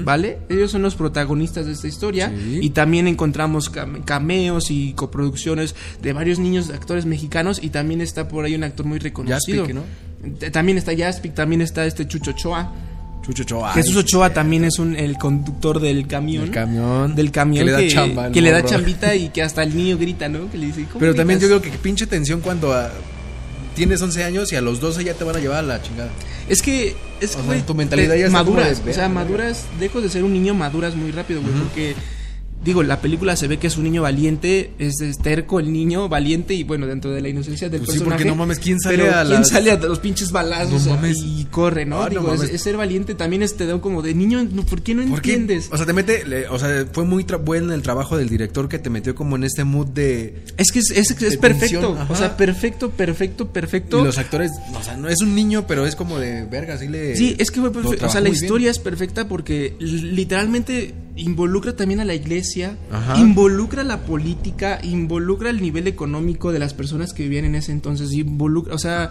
¿vale? 0.04 0.38
Ellos 0.48 0.70
son 0.70 0.82
los 0.82 0.94
protagonistas 0.94 1.66
de 1.66 1.72
esta 1.72 1.88
historia 1.88 2.28
Sí. 2.36 2.58
y 2.62 2.70
también 2.70 3.08
encontramos 3.08 3.72
cam- 3.72 4.04
cameos 4.04 4.70
y 4.70 4.92
coproducciones 4.92 5.74
de 6.02 6.12
varios 6.12 6.38
niños 6.38 6.70
actores 6.70 7.06
mexicanos 7.06 7.58
y 7.62 7.70
también 7.70 8.00
está 8.00 8.28
por 8.28 8.44
ahí 8.44 8.54
un 8.54 8.62
actor 8.64 8.84
muy 8.86 8.98
reconocido. 8.98 9.64
Jaspic, 9.66 9.74
¿no? 9.76 10.50
También 10.52 10.78
está 10.78 10.96
Jaspic, 10.96 11.34
también 11.34 11.62
está 11.62 11.84
este 11.86 12.06
Chucho 12.06 12.32
Ochoa. 12.32 12.72
Chucho 13.26 13.42
Ochoa. 13.42 13.72
Jesús 13.72 13.96
Ochoa 13.96 14.32
también 14.32 14.64
es 14.64 14.78
un, 14.78 14.94
el 14.96 15.16
conductor 15.18 15.80
del 15.80 16.06
camión. 16.06 16.44
El 16.44 16.50
camión. 16.50 17.14
Del 17.14 17.30
camión 17.30 17.66
Que 17.66 17.72
le 17.72 17.72
da 17.72 17.88
chamba 17.88 18.30
que 18.30 18.40
le 18.40 18.50
da 18.50 18.64
chambita 18.64 19.14
y 19.16 19.28
que 19.30 19.42
hasta 19.42 19.62
el 19.62 19.76
niño 19.76 19.98
grita, 19.98 20.28
¿no? 20.28 20.50
Que 20.50 20.58
le 20.58 20.66
dice, 20.66 20.84
¿cómo 20.84 21.00
Pero 21.00 21.14
también 21.14 21.40
yo 21.40 21.48
digo 21.48 21.60
que 21.60 21.70
pinche 21.70 22.06
tensión 22.06 22.40
cuando 22.40 22.72
ah, 22.72 22.90
tienes 23.74 24.00
11 24.00 24.24
años 24.24 24.52
y 24.52 24.56
a 24.56 24.60
los 24.60 24.80
12 24.80 25.04
ya 25.04 25.14
te 25.14 25.24
van 25.24 25.36
a 25.36 25.40
llevar 25.40 25.58
a 25.58 25.62
la 25.62 25.82
chingada. 25.82 26.10
Es 26.48 26.62
que, 26.62 26.96
es 27.20 27.34
O 27.36 27.42
que, 27.42 27.54
sea, 27.56 27.66
tu 27.66 27.74
mentalidad 27.74 28.14
te- 28.14 28.20
ya 28.20 28.26
está 28.26 28.38
como 28.44 28.54
maduras, 28.54 28.82
o 28.88 28.92
sea, 28.92 29.08
maduras, 29.08 29.64
dejo 29.80 30.00
de 30.00 30.08
ser 30.08 30.22
un 30.22 30.32
niño, 30.32 30.54
maduras 30.54 30.94
muy 30.94 31.10
rápido, 31.10 31.42
güey, 31.42 31.52
porque 31.54 31.94
digo, 32.66 32.82
la 32.82 33.00
película 33.00 33.34
se 33.36 33.48
ve 33.48 33.58
que 33.58 33.68
es 33.68 33.76
un 33.78 33.84
niño 33.84 34.02
valiente, 34.02 34.72
es, 34.78 35.00
es 35.00 35.16
terco 35.18 35.58
el 35.60 35.72
niño, 35.72 36.08
valiente 36.10 36.52
y 36.52 36.64
bueno, 36.64 36.86
dentro 36.86 37.10
de 37.12 37.22
la 37.22 37.28
inocencia 37.30 37.70
del 37.70 37.80
Pues 37.82 37.96
sí, 37.98 38.04
porque 38.04 38.24
no 38.26 38.34
mames, 38.34 38.58
¿quién 38.58 38.78
sale 38.80 38.98
pero 38.98 39.10
a 39.14 39.22
¿quién 39.24 39.38
las- 39.40 39.48
sale 39.48 39.70
a 39.70 39.76
los 39.78 39.98
pinches 40.00 40.30
balazos 40.32 40.84
No 40.86 40.96
mames. 40.96 41.16
y 41.18 41.46
corre, 41.50 41.86
no? 41.86 42.02
Ah, 42.02 42.08
digo, 42.10 42.32
es, 42.34 42.40
mames. 42.40 42.54
es 42.54 42.60
ser 42.62 42.76
valiente 42.76 43.14
también 43.14 43.42
es 43.42 43.56
te 43.56 43.64
da 43.66 43.80
como 43.80 44.02
de 44.02 44.14
niño, 44.14 44.46
¿por 44.68 44.82
qué 44.82 44.94
no 44.94 45.02
entiendes? 45.02 45.68
O 45.72 45.76
sea, 45.76 45.86
te 45.86 45.92
mete, 45.92 46.24
le- 46.26 46.48
o 46.48 46.58
sea, 46.58 46.86
fue 46.92 47.04
muy 47.04 47.24
bueno 47.44 47.72
el 47.72 47.82
trabajo 47.82 48.16
del 48.18 48.28
director 48.28 48.68
que 48.68 48.78
te 48.78 48.90
metió 48.90 49.14
como 49.14 49.36
en 49.36 49.44
este 49.44 49.64
mood 49.64 49.86
de 49.86 50.42
Es 50.56 50.72
que 50.72 50.80
es, 50.80 50.90
es, 50.90 51.10
es 51.12 51.18
de 51.30 51.38
perfecto, 51.38 51.96
o 52.08 52.16
sea, 52.16 52.36
perfecto, 52.36 52.90
perfecto, 52.90 53.46
perfecto. 53.48 54.00
y 54.00 54.04
los 54.04 54.18
actores, 54.18 54.50
o 54.74 54.82
sea, 54.82 54.96
no 54.96 55.08
es 55.08 55.20
un 55.20 55.34
niño, 55.34 55.66
pero 55.66 55.86
es 55.86 55.94
como 55.96 56.18
de 56.18 56.44
verga, 56.44 56.74
así 56.74 56.88
le 56.88 57.14
Sí, 57.16 57.36
es 57.38 57.50
que 57.50 57.60
fue 57.60 57.70
lo 57.70 57.72
perfe- 57.72 58.02
O 58.04 58.08
sea, 58.08 58.20
la 58.20 58.30
bien. 58.30 58.42
historia 58.42 58.70
es 58.70 58.78
perfecta 58.78 59.28
porque 59.28 59.74
literalmente 59.78 60.94
involucra 61.16 61.74
también 61.74 62.00
a 62.00 62.04
la 62.04 62.14
iglesia, 62.14 62.76
Ajá. 62.92 63.18
involucra 63.18 63.82
la 63.84 64.00
política, 64.02 64.78
involucra 64.82 65.50
el 65.50 65.60
nivel 65.62 65.86
económico 65.86 66.52
de 66.52 66.58
las 66.58 66.74
personas 66.74 67.12
que 67.12 67.22
vivían 67.22 67.44
en 67.46 67.54
ese 67.54 67.72
entonces, 67.72 68.12
involucra, 68.12 68.74
o 68.74 68.78
sea, 68.78 69.10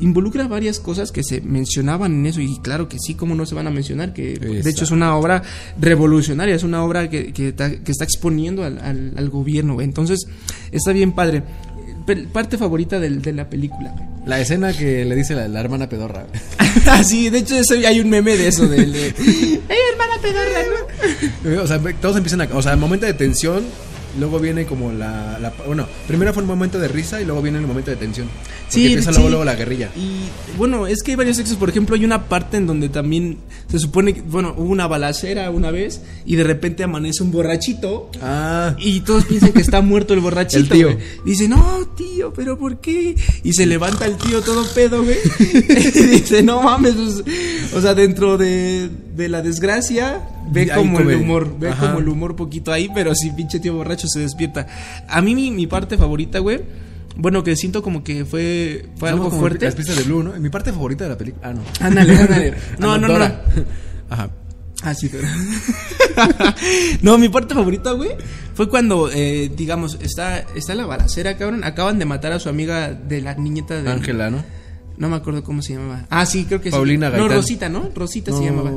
involucra 0.00 0.46
varias 0.46 0.78
cosas 0.78 1.10
que 1.10 1.24
se 1.24 1.40
mencionaban 1.40 2.12
en 2.14 2.26
eso 2.26 2.40
y 2.40 2.56
claro 2.60 2.88
que 2.88 2.98
sí, 3.00 3.14
cómo 3.14 3.34
no 3.34 3.46
se 3.46 3.54
van 3.56 3.66
a 3.66 3.70
mencionar, 3.70 4.12
que 4.14 4.38
de 4.38 4.70
hecho 4.70 4.84
es 4.84 4.90
una 4.92 5.16
obra 5.16 5.42
revolucionaria, 5.80 6.54
es 6.54 6.62
una 6.62 6.84
obra 6.84 7.10
que, 7.10 7.32
que, 7.32 7.52
ta- 7.52 7.76
que 7.82 7.90
está 7.92 8.04
exponiendo 8.04 8.62
al, 8.64 8.78
al- 8.78 9.12
al 9.16 9.28
gobierno, 9.28 9.80
entonces 9.80 10.28
está 10.70 10.92
bien 10.92 11.12
padre. 11.12 11.42
Parte 12.32 12.56
favorita 12.58 12.98
del- 12.98 13.22
de 13.22 13.32
la 13.32 13.48
película. 13.48 13.90
güey. 13.90 14.04
La 14.26 14.40
escena 14.40 14.72
que 14.72 15.04
le 15.04 15.14
dice 15.14 15.34
la, 15.34 15.48
la 15.48 15.60
hermana 15.60 15.88
pedorra. 15.88 16.26
Ah, 16.86 17.02
sí, 17.08 17.30
de 17.30 17.38
hecho 17.38 17.56
eso- 17.56 17.74
hay 17.86 18.00
un 18.00 18.10
meme 18.10 18.36
de 18.36 18.48
eso, 18.48 18.66
de... 18.68 18.78
¡Ey, 19.18 19.60
hermana 19.92 20.14
pedorra! 20.20 20.60
¿no? 21.44 21.62
o 21.62 21.66
sea, 21.66 21.80
todos 22.00 22.16
empiezan 22.16 22.42
a, 22.42 22.48
o 22.52 22.62
sea, 22.62 22.72
el 22.72 22.78
momento 22.78 23.06
de 23.06 23.14
tensión, 23.14 23.64
luego 24.18 24.38
viene 24.38 24.64
como 24.66 24.92
la, 24.92 25.38
la- 25.38 25.52
bueno, 25.66 25.86
primero 26.06 26.32
fue 26.32 26.42
el 26.42 26.46
momento 26.48 26.78
de 26.78 26.88
risa 26.88 27.20
y 27.20 27.24
luego 27.24 27.42
viene 27.42 27.58
el 27.58 27.66
momento 27.66 27.90
de 27.90 27.96
tensión. 27.96 28.28
Sí, 28.68 28.86
empieza 28.86 29.10
sí. 29.12 29.16
luego, 29.16 29.28
luego 29.30 29.44
la 29.44 29.54
guerrilla. 29.54 29.90
Y 29.96 30.28
bueno, 30.58 30.86
es 30.86 31.02
que 31.02 31.12
hay 31.12 31.16
varios 31.16 31.36
sexos. 31.38 31.56
Por 31.56 31.70
ejemplo, 31.70 31.96
hay 31.96 32.04
una 32.04 32.28
parte 32.28 32.58
en 32.58 32.66
donde 32.66 32.88
también 32.90 33.38
se 33.70 33.78
supone 33.78 34.12
que, 34.14 34.20
bueno, 34.20 34.54
hubo 34.58 34.70
una 34.70 34.86
balacera 34.86 35.50
una 35.50 35.70
vez 35.70 36.02
y 36.26 36.36
de 36.36 36.44
repente 36.44 36.82
amanece 36.84 37.22
un 37.22 37.30
borrachito. 37.30 38.10
Ah, 38.22 38.74
Y 38.78 39.00
todos 39.00 39.24
piensan 39.24 39.52
que 39.52 39.60
está 39.62 39.80
muerto 39.80 40.12
el 40.14 40.20
borrachito. 40.20 40.58
El 40.60 40.68
tío. 40.68 40.98
Dice, 41.24 41.48
no, 41.48 41.86
tío, 41.96 42.32
pero 42.34 42.58
¿por 42.58 42.78
qué? 42.80 43.16
Y 43.42 43.52
se 43.54 43.64
levanta 43.66 44.04
el 44.04 44.16
tío 44.16 44.42
todo 44.42 44.66
pedo, 44.74 45.02
güey. 45.02 45.16
y 45.94 46.02
dice, 46.02 46.42
no 46.42 46.62
mames. 46.62 46.94
pues, 46.94 47.24
o 47.74 47.80
sea, 47.80 47.94
dentro 47.94 48.36
de, 48.36 48.90
de 49.16 49.28
la 49.30 49.40
desgracia, 49.40 50.28
ve 50.50 50.68
como 50.74 51.00
el 51.00 51.16
humor. 51.16 51.58
Ve 51.58 51.70
Ajá. 51.70 51.86
como 51.86 52.00
el 52.00 52.08
humor 52.08 52.36
poquito 52.36 52.72
ahí, 52.72 52.88
pero 52.94 53.14
sí, 53.14 53.30
pinche 53.30 53.60
tío 53.60 53.74
borracho 53.74 54.08
se 54.08 54.20
despierta. 54.20 54.66
A 55.08 55.20
mí, 55.20 55.34
mi, 55.34 55.50
mi 55.50 55.66
parte 55.66 55.96
favorita, 55.96 56.38
güey. 56.38 56.60
Bueno, 57.16 57.42
que 57.42 57.56
siento 57.56 57.82
como 57.82 58.04
que 58.04 58.24
fue, 58.24 58.86
fue 58.96 59.10
algo 59.10 59.30
fuerte. 59.30 59.64
Las 59.64 59.74
pistas 59.74 59.96
de 59.96 60.04
Blue, 60.04 60.22
¿no? 60.22 60.32
Mi 60.34 60.50
parte 60.50 60.72
favorita 60.72 61.04
de 61.04 61.10
la 61.10 61.18
película. 61.18 61.48
Ah, 61.48 61.52
no. 61.52 61.62
Ándale, 61.80 62.16
ándale. 62.18 62.54
No, 62.78 62.96
no, 62.96 63.08
no. 63.08 63.24
Ajá. 64.10 64.30
Ah, 64.82 64.94
sí, 64.94 65.08
pero... 65.10 65.26
no, 67.02 67.18
mi 67.18 67.28
parte 67.28 67.54
favorita, 67.54 67.92
güey, 67.92 68.10
fue 68.54 68.68
cuando, 68.68 69.10
eh, 69.12 69.50
digamos, 69.56 69.98
está, 70.00 70.38
está 70.54 70.76
la 70.76 70.86
balacera, 70.86 71.36
cabrón. 71.36 71.64
Acaban 71.64 71.98
de 71.98 72.04
matar 72.04 72.30
a 72.30 72.38
su 72.38 72.48
amiga 72.48 72.92
de 72.92 73.20
la 73.20 73.34
niñeta 73.34 73.82
de... 73.82 73.90
Ángela, 73.90 74.30
¿no? 74.30 74.44
No 74.98 75.08
me 75.08 75.16
acuerdo 75.16 75.42
cómo 75.44 75.62
se 75.62 75.74
llamaba. 75.74 76.04
Ah, 76.10 76.26
sí, 76.26 76.44
creo 76.44 76.60
que 76.60 76.70
Paulina 76.70 77.06
sí. 77.06 77.12
Gaitán. 77.12 77.28
No, 77.28 77.34
Rosita, 77.36 77.68
¿no? 77.68 77.88
Rosita 77.94 78.32
se 78.32 78.38
No, 78.38 78.44
llamaba. 78.44 78.70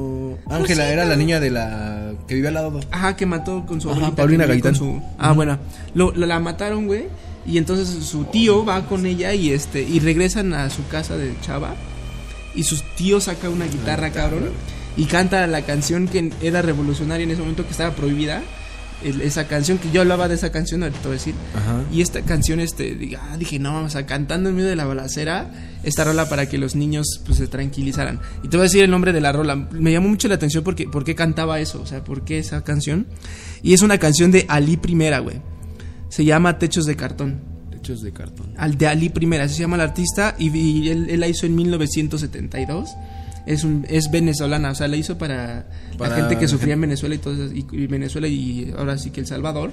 Ángela 0.55 0.87
era 0.91 1.03
la 1.05 1.15
niña 1.15 1.39
de 1.39 1.49
la 1.49 2.13
que 2.27 2.35
vivía 2.35 2.49
al 2.49 2.53
lado. 2.53 2.79
Ajá, 2.91 3.15
que 3.15 3.25
mató 3.25 3.65
con 3.65 3.81
su 3.81 3.89
Ajá, 3.89 3.97
abuelita. 3.97 4.15
Paulina 4.21 4.45
Gaitán. 4.45 4.75
su- 4.75 5.01
Ah, 5.17 5.33
bueno. 5.33 5.57
Lo, 5.95 6.11
lo- 6.11 6.25
la 6.27 6.39
mataron, 6.39 6.85
güey. 6.87 7.05
Y 7.45 7.57
entonces 7.57 7.89
su 8.05 8.25
tío 8.25 8.63
va 8.63 8.85
con 8.85 9.05
ella 9.07 9.33
y 9.33 9.49
este 9.51 9.81
y 9.81 9.99
regresan 9.99 10.53
a 10.53 10.69
su 10.69 10.87
casa 10.87 11.17
de 11.17 11.33
Chava. 11.41 11.73
Y 12.53 12.63
su 12.63 12.77
tío 12.95 13.19
saca 13.19 13.49
una 13.49 13.65
guitarra, 13.65 14.11
cabrón. 14.11 14.49
Y 14.97 15.05
canta 15.05 15.47
la 15.47 15.63
canción 15.63 16.07
que 16.07 16.31
era 16.41 16.61
revolucionaria 16.61 17.23
en 17.23 17.31
ese 17.31 17.41
momento 17.41 17.63
que 17.65 17.71
estaba 17.71 17.95
prohibida. 17.95 18.43
El- 19.03 19.21
esa 19.21 19.47
canción 19.47 19.77
que 19.77 19.89
yo 19.91 20.01
hablaba 20.01 20.27
de 20.27 20.35
esa 20.35 20.51
canción 20.51 20.83
ahorita 20.83 20.99
te 21.01 21.07
voy 21.07 21.15
a 21.15 21.19
decir. 21.19 21.35
Ajá. 21.55 21.83
Y 21.91 22.01
esta 22.01 22.21
canción, 22.21 22.59
este, 22.59 22.95
diga, 22.95 23.19
ah, 23.31 23.37
dije, 23.37 23.59
no, 23.59 23.83
o 23.83 23.89
sea, 23.89 24.05
cantando 24.05 24.49
en 24.49 24.55
medio 24.55 24.69
de 24.69 24.75
la 24.75 24.85
balacera, 24.85 25.51
esta 25.83 26.03
rola 26.03 26.29
para 26.29 26.47
que 26.47 26.57
los 26.57 26.75
niños 26.75 27.21
pues 27.25 27.37
se 27.37 27.47
tranquilizaran. 27.47 28.19
Y 28.43 28.47
te 28.49 28.57
voy 28.57 28.61
a 28.61 28.67
decir 28.67 28.83
el 28.83 28.91
nombre 28.91 29.13
de 29.13 29.21
la 29.21 29.31
rola. 29.31 29.55
Me 29.55 29.91
llamó 29.91 30.09
mucho 30.09 30.27
la 30.27 30.35
atención 30.35 30.63
porque, 30.63 30.85
por 30.87 31.03
qué 31.03 31.15
cantaba 31.15 31.59
eso, 31.59 31.81
o 31.81 31.85
sea, 31.85 32.03
por 32.03 32.23
qué 32.23 32.39
esa 32.39 32.63
canción. 32.63 33.07
Y 33.63 33.73
es 33.73 33.81
una 33.81 33.97
canción 33.97 34.31
de 34.31 34.45
Ali 34.49 34.77
Primera, 34.77 35.19
güey. 35.19 35.41
Se 36.09 36.25
llama 36.25 36.57
Techos 36.59 36.85
de 36.85 36.95
Cartón. 36.95 37.39
Techos 37.71 38.01
de 38.03 38.11
cartón. 38.11 38.53
Al 38.57 38.77
de 38.77 38.87
Ali 38.87 39.09
Primera, 39.09 39.45
así 39.45 39.55
se 39.55 39.61
llama 39.61 39.75
el 39.77 39.81
artista. 39.81 40.35
Y, 40.37 40.55
y 40.55 40.89
él, 40.89 41.07
él 41.09 41.19
la 41.19 41.27
hizo 41.27 41.45
en 41.47 41.55
1972. 41.55 42.89
Es, 43.45 43.63
un, 43.63 43.85
es 43.89 44.09
venezolana, 44.11 44.71
o 44.71 44.75
sea, 44.75 44.87
la 44.87 44.97
hizo 44.97 45.17
para, 45.17 45.67
Para 45.97 46.11
la 46.11 46.15
gente 46.21 46.37
que 46.37 46.47
sufría 46.47 46.73
en 46.75 46.81
Venezuela 46.81 47.15
y, 47.15 47.17
todo 47.17 47.33
eso, 47.33 47.53
y, 47.53 47.65
y 47.71 47.87
Venezuela 47.87 48.27
y 48.27 48.73
ahora 48.77 48.97
sí 48.97 49.09
que 49.11 49.21
El 49.21 49.27
Salvador. 49.27 49.71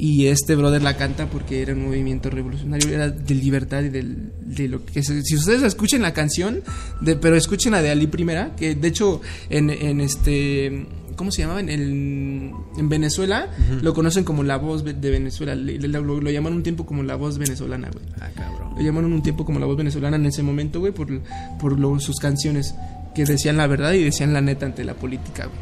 Y 0.00 0.26
este 0.26 0.54
brother 0.54 0.80
la 0.80 0.96
canta 0.96 1.26
porque 1.28 1.60
era 1.60 1.72
un 1.74 1.84
movimiento 1.86 2.30
revolucionario, 2.30 2.88
era 2.94 3.10
de 3.10 3.34
libertad 3.34 3.82
y 3.82 3.88
del, 3.88 4.30
de 4.42 4.68
lo 4.68 4.84
que 4.84 5.02
se- 5.02 5.22
si 5.24 5.34
ustedes 5.34 5.62
escuchen 5.64 6.02
la 6.02 6.12
canción, 6.14 6.60
de, 7.00 7.16
pero 7.16 7.34
escuchen 7.34 7.72
la 7.72 7.82
de 7.82 7.90
Ali 7.90 8.06
Primera, 8.06 8.54
que 8.54 8.76
de 8.76 8.86
hecho 8.88 9.20
en, 9.50 9.70
en 9.70 10.00
este 10.00 10.86
¿cómo 11.18 11.30
se 11.30 11.42
llamaba? 11.42 11.60
En, 11.60 11.68
el- 11.68 12.52
en 12.78 12.88
Venezuela 12.88 13.48
lo 13.82 13.92
conocen 13.92 14.24
como 14.24 14.42
la 14.42 14.56
voz 14.56 14.82
de 14.84 14.94
Venezuela, 15.10 15.54
le- 15.54 15.78
le- 15.78 15.88
lo, 15.88 16.00
lo 16.22 16.30
llaman 16.30 16.54
un 16.54 16.62
tiempo 16.62 16.86
como 16.86 17.02
la 17.02 17.16
voz 17.16 17.36
venezolana, 17.36 17.90
güey. 17.92 18.04
Ah, 18.20 18.30
cabrón. 18.34 18.70
Lo 18.78 18.80
llamaron 18.82 19.12
un 19.12 19.22
tiempo 19.22 19.44
como 19.44 19.58
la 19.58 19.66
voz 19.66 19.76
venezolana 19.76 20.16
en 20.16 20.24
ese 20.24 20.42
momento, 20.42 20.80
güey, 20.80 20.92
por, 20.92 21.08
por 21.60 21.78
lo- 21.78 22.00
sus 22.00 22.16
canciones 22.16 22.74
que 23.14 23.26
decían 23.26 23.58
la 23.58 23.66
verdad 23.66 23.92
y 23.92 24.02
decían 24.04 24.32
la 24.32 24.40
neta 24.40 24.64
ante 24.64 24.82
la 24.84 24.94
política, 24.94 25.44
güey. 25.46 25.58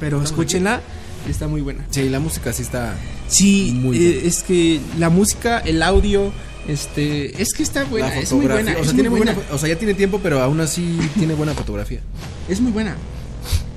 Pero 0.00 0.22
escúchenla, 0.22 0.80
está 1.28 1.48
muy 1.48 1.60
buena. 1.60 1.84
Sí, 1.90 2.08
la 2.08 2.20
música 2.20 2.52
sí 2.52 2.62
está. 2.62 2.94
Sí, 3.28 3.78
Muy 3.82 3.96
eh, 3.96 4.22
es 4.26 4.42
que 4.42 4.80
la 4.98 5.08
música, 5.10 5.58
el 5.60 5.82
audio, 5.82 6.32
este, 6.68 7.40
es 7.42 7.52
que 7.54 7.62
está 7.62 7.84
buena, 7.84 8.14
es 8.18 8.32
muy 8.32 8.46
buena, 8.46 8.76
o 8.80 8.84
sea, 8.84 8.92
tiene 8.94 9.08
buena, 9.08 9.32
buena- 9.32 9.50
o 9.52 9.58
sea, 9.58 9.68
ya 9.68 9.76
tiene 9.78 9.94
tiempo, 9.94 10.20
pero 10.22 10.40
aún 10.42 10.60
así 10.60 10.98
tiene 11.18 11.34
buena 11.34 11.54
fotografía. 11.54 12.00
es 12.48 12.60
muy 12.60 12.72
buena. 12.72 12.96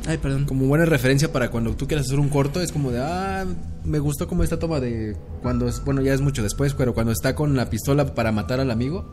Ay, 0.07 0.17
perdón. 0.17 0.45
Como 0.45 0.65
buena 0.67 0.85
referencia 0.85 1.31
para 1.31 1.51
cuando 1.51 1.75
tú 1.75 1.85
quieras 1.87 2.05
hacer 2.07 2.19
un 2.19 2.29
corto, 2.29 2.61
es 2.61 2.71
como 2.71 2.91
de, 2.91 2.99
ah, 3.01 3.45
me 3.83 3.99
gustó 3.99 4.27
como 4.27 4.43
esta 4.43 4.57
toma 4.57 4.79
de 4.79 5.15
cuando 5.41 5.67
es, 5.67 5.83
bueno, 5.83 6.01
ya 6.01 6.13
es 6.13 6.21
mucho 6.21 6.41
después, 6.43 6.73
pero 6.73 6.93
cuando 6.93 7.11
está 7.11 7.35
con 7.35 7.55
la 7.55 7.69
pistola 7.69 8.15
para 8.15 8.31
matar 8.31 8.59
al 8.59 8.71
amigo, 8.71 9.05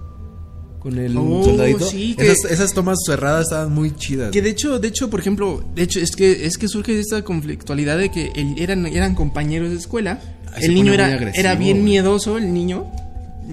con 0.79 0.99
el 0.99 1.17
Oh, 1.17 1.43
soldadito, 1.45 1.85
sí, 1.87 2.15
esas, 2.19 2.51
esas 2.51 2.75
tomas 2.75 2.99
cerradas 3.07 3.45
estaban 3.47 3.73
muy 3.73 3.95
chidas. 3.97 4.31
Que 4.31 4.43
de 4.43 4.51
hecho, 4.51 4.79
de 4.79 4.89
hecho, 4.89 5.09
por 5.11 5.19
ejemplo, 5.21 5.65
de 5.75 5.83
hecho 5.83 5.99
es 5.99 6.15
que 6.15 6.45
es 6.47 6.59
que 6.59 6.69
surge 6.69 6.99
esta 7.01 7.23
conflictualidad 7.23 7.97
de 7.99 8.11
que 8.11 8.31
el- 8.37 8.59
eran 8.61 8.87
eran 8.87 9.15
compañeros 9.15 9.71
de 9.71 9.77
escuela. 9.77 10.21
Se 10.59 10.67
el 10.67 10.75
niño 10.75 10.93
era 10.93 11.07
agresivo, 11.07 11.41
era 11.41 11.55
bien 11.57 11.83
miedoso 11.85 12.37
el 12.39 12.53
niño 12.53 12.85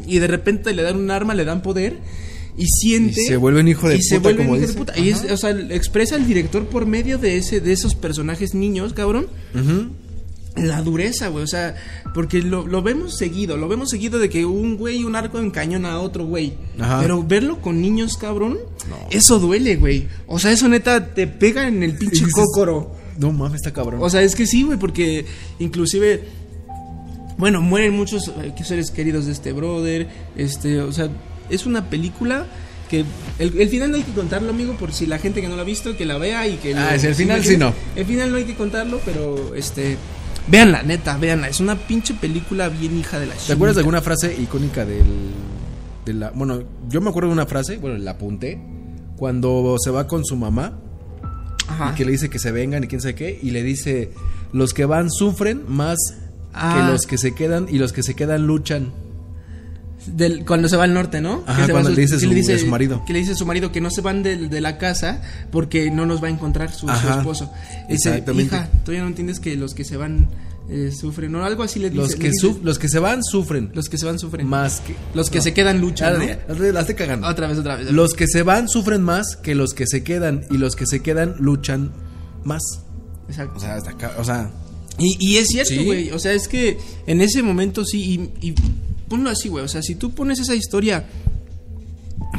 y 0.05 0.19
de 0.19 0.27
repente 0.27 0.73
le 0.73 0.83
dan 0.83 0.97
un 0.97 1.09
arma, 1.09 1.33
le 1.33 1.45
dan 1.45 1.61
poder 1.61 1.97
y 2.57 2.67
siente 2.67 3.21
Y 3.21 3.25
se 3.25 3.37
vuelve 3.37 3.61
un 3.61 3.67
hijo 3.67 3.87
de 3.87 3.97
y 3.97 4.01
se 4.01 4.19
puta, 4.19 4.35
como 4.35 4.55
de 4.55 4.67
dice. 4.67 4.79
Y 4.97 5.09
es, 5.09 5.23
o 5.31 5.37
sea, 5.37 5.51
expresa 5.51 6.15
el 6.15 6.27
director 6.27 6.65
por 6.65 6.85
medio 6.85 7.17
de 7.17 7.37
ese 7.37 7.61
de 7.61 7.71
esos 7.71 7.95
personajes 7.95 8.53
niños, 8.53 8.93
cabrón. 8.93 9.27
Ujú. 9.55 9.89
La 10.57 10.81
dureza, 10.81 11.29
güey, 11.29 11.45
o 11.45 11.47
sea, 11.47 11.75
porque 12.13 12.41
lo, 12.41 12.67
lo 12.67 12.81
vemos 12.81 13.17
seguido, 13.17 13.55
lo 13.55 13.69
vemos 13.69 13.89
seguido 13.89 14.19
de 14.19 14.29
que 14.29 14.43
un 14.43 14.75
güey, 14.75 15.05
un 15.05 15.15
arco 15.15 15.39
encañona 15.39 15.93
a 15.93 15.99
otro 15.99 16.25
güey. 16.25 16.53
Ajá. 16.77 16.99
Pero 17.01 17.23
verlo 17.23 17.61
con 17.61 17.81
niños, 17.81 18.17
cabrón, 18.17 18.59
eso 19.11 19.39
duele, 19.39 19.77
güey. 19.77 20.09
O 20.27 20.39
sea, 20.39 20.51
eso 20.51 20.67
neta 20.67 21.13
te 21.13 21.25
pega 21.25 21.67
en 21.69 21.83
el 21.83 21.97
pinche 21.97 22.25
dices, 22.25 22.33
cócoro. 22.33 22.95
No 23.17 23.31
mames, 23.31 23.61
está 23.61 23.71
cabrón. 23.71 24.01
O 24.03 24.09
sea, 24.09 24.23
es 24.23 24.35
que 24.35 24.45
sí, 24.45 24.63
güey, 24.63 24.77
porque 24.77 25.25
inclusive, 25.59 26.25
bueno, 27.37 27.61
mueren 27.61 27.95
muchos 27.95 28.27
eh, 28.27 28.53
seres 28.65 28.91
queridos 28.91 29.27
de 29.27 29.31
este 29.31 29.53
brother, 29.53 30.09
este, 30.35 30.81
o 30.81 30.91
sea, 30.91 31.09
es 31.51 31.65
una 31.65 31.89
película 31.89 32.45
que 32.89 33.05
el, 33.39 33.59
el 33.61 33.69
final 33.69 33.91
no 33.91 33.97
hay 33.97 34.03
que 34.03 34.11
contarlo, 34.13 34.49
amigo, 34.49 34.73
por 34.73 34.91
si 34.91 35.05
la 35.05 35.17
gente 35.19 35.41
que 35.41 35.47
no 35.47 35.55
lo 35.55 35.61
ha 35.61 35.65
visto, 35.65 35.95
que 35.95 36.05
la 36.05 36.17
vea 36.17 36.47
y 36.47 36.55
que... 36.57 36.75
Ah, 36.75 36.97
sí, 36.99 37.07
el 37.07 37.15
final 37.15 37.43
sí 37.43 37.55
no. 37.57 37.73
El 37.95 38.05
final 38.05 38.31
no 38.31 38.37
hay 38.37 38.43
que 38.43 38.55
contarlo, 38.55 38.99
pero, 39.05 39.55
este, 39.55 39.95
véanla, 40.47 40.83
neta, 40.83 41.17
véanla, 41.17 41.47
es 41.47 41.59
una 41.61 41.75
pinche 41.77 42.13
película 42.15 42.67
bien 42.67 42.97
hija 42.99 43.17
de 43.19 43.27
la 43.27 43.33
¿Te 43.35 43.53
acuerdas 43.53 43.75
de 43.75 43.81
alguna 43.81 44.01
frase 44.01 44.35
icónica 44.41 44.83
del 44.85 45.03
de 46.05 46.13
la 46.15 46.31
bueno, 46.31 46.63
yo 46.89 46.99
me 46.99 47.09
acuerdo 47.11 47.29
de 47.29 47.33
una 47.33 47.45
frase, 47.45 47.77
bueno, 47.77 47.97
la 47.99 48.11
apunté 48.11 48.59
cuando 49.17 49.75
se 49.79 49.91
va 49.91 50.07
con 50.07 50.25
su 50.25 50.35
mamá 50.35 50.73
Ajá. 51.67 51.91
y 51.93 51.95
que 51.95 52.03
le 52.05 52.11
dice 52.11 52.29
que 52.29 52.39
se 52.39 52.51
vengan 52.51 52.83
y 52.83 52.87
quién 52.87 52.99
sabe 53.01 53.15
qué 53.15 53.39
y 53.41 53.51
le 53.51 53.61
dice, 53.63 54.11
"Los 54.51 54.73
que 54.73 54.83
van 54.85 55.09
sufren 55.11 55.61
más 55.67 55.97
Ah. 56.53 56.75
que 56.75 56.91
los 56.91 57.05
que 57.05 57.17
se 57.17 57.33
quedan 57.35 57.67
y 57.69 57.77
los 57.77 57.93
que 57.93 58.01
se 58.03 58.15
quedan 58.15 58.47
luchan." 58.47 58.91
Del- 60.07 60.45
cuando 60.45 60.67
se 60.67 60.77
va 60.77 60.85
al 60.85 60.93
norte, 60.93 61.21
¿no? 61.21 61.43
Ajá, 61.45 61.65
Que 61.67 61.71
cuando 61.71 61.89
le 61.91 62.01
dice 62.01 62.15
que 62.15 62.43
su- 62.43 62.51
a 62.53 62.57
su 62.57 62.67
marido. 62.67 63.03
Que 63.05 63.13
le 63.13 63.19
dice 63.19 63.33
a 63.33 63.35
su 63.35 63.45
marido 63.45 63.71
que 63.71 63.81
no 63.81 63.91
se 63.91 64.01
van 64.01 64.23
de, 64.23 64.35
de 64.49 64.61
la 64.61 64.77
casa 64.77 65.21
porque 65.51 65.91
no 65.91 66.05
los 66.05 66.23
va 66.23 66.27
a 66.27 66.31
encontrar 66.31 66.71
su, 66.71 66.79
su 66.81 66.89
Ajá, 66.89 67.19
esposo. 67.19 67.51
Dice, 67.89 68.09
exactamente. 68.09 68.55
hija, 68.55 68.69
tú 68.83 68.93
ya 68.93 69.01
no 69.01 69.07
entiendes 69.07 69.39
que 69.39 69.55
los 69.55 69.73
que 69.75 69.83
se 69.83 69.97
van 69.97 70.29
eh, 70.69 70.91
sufren, 70.91 71.35
o 71.35 71.43
algo 71.43 71.63
así 71.63 71.79
le 71.79 71.89
dice. 71.89 72.01
Los 72.01 72.11
le 72.13 72.17
que 72.19 72.29
dice, 72.31 72.55
los 72.63 72.79
que 72.79 72.87
se 72.89 72.99
van 72.99 73.23
sufren 73.23 73.71
los 73.73 73.89
que 73.89 73.97
se 73.97 74.05
van 74.05 74.17
sufren. 74.19 74.47
más 74.47 74.79
que 74.79 74.95
Los 75.13 75.29
que 75.29 75.37
no. 75.39 75.43
se 75.43 75.53
quedan 75.53 75.81
luchan, 75.81 76.17
¿no? 76.17 76.25
ya, 76.25 76.39
la 76.71 76.79
estoy 76.79 76.95
cagando. 76.95 77.27
Otra 77.27 77.47
vez, 77.47 77.57
otra 77.59 77.75
vez. 77.75 77.91
Los 77.91 78.13
que 78.13 78.25
se 78.27 78.41
van 78.43 78.69
sufren 78.69 79.01
más 79.03 79.35
que 79.35 79.53
los 79.53 79.73
que 79.73 79.85
se 79.85 80.03
quedan 80.03 80.45
y 80.49 80.57
los 80.57 80.75
que 80.75 80.85
se 80.87 81.01
quedan 81.01 81.35
luchan 81.39 81.91
más. 82.43 82.61
Exacto. 83.27 83.57
O 83.57 83.59
sea, 83.59 83.75
hasta 83.75 83.91
acá, 83.91 84.13
o 84.17 84.23
sea, 84.23 84.49
Y, 84.97 85.17
y 85.19 85.37
es 85.37 85.47
cierto, 85.47 85.73
Sí. 85.73 85.83
güey. 85.85 86.11
O 86.11 86.19
sea, 86.19 86.33
es 86.33 86.47
que 86.47 86.77
en 87.07 87.21
ese 87.21 87.41
momento 87.43 87.83
sí. 87.85 88.31
Y, 88.41 88.47
y 88.49 88.55
ponlo 89.11 89.29
así, 89.29 89.49
güey. 89.49 89.63
O 89.63 89.67
sea, 89.67 89.81
si 89.81 89.95
tú 89.95 90.11
pones 90.11 90.39
esa 90.39 90.55
historia 90.55 91.03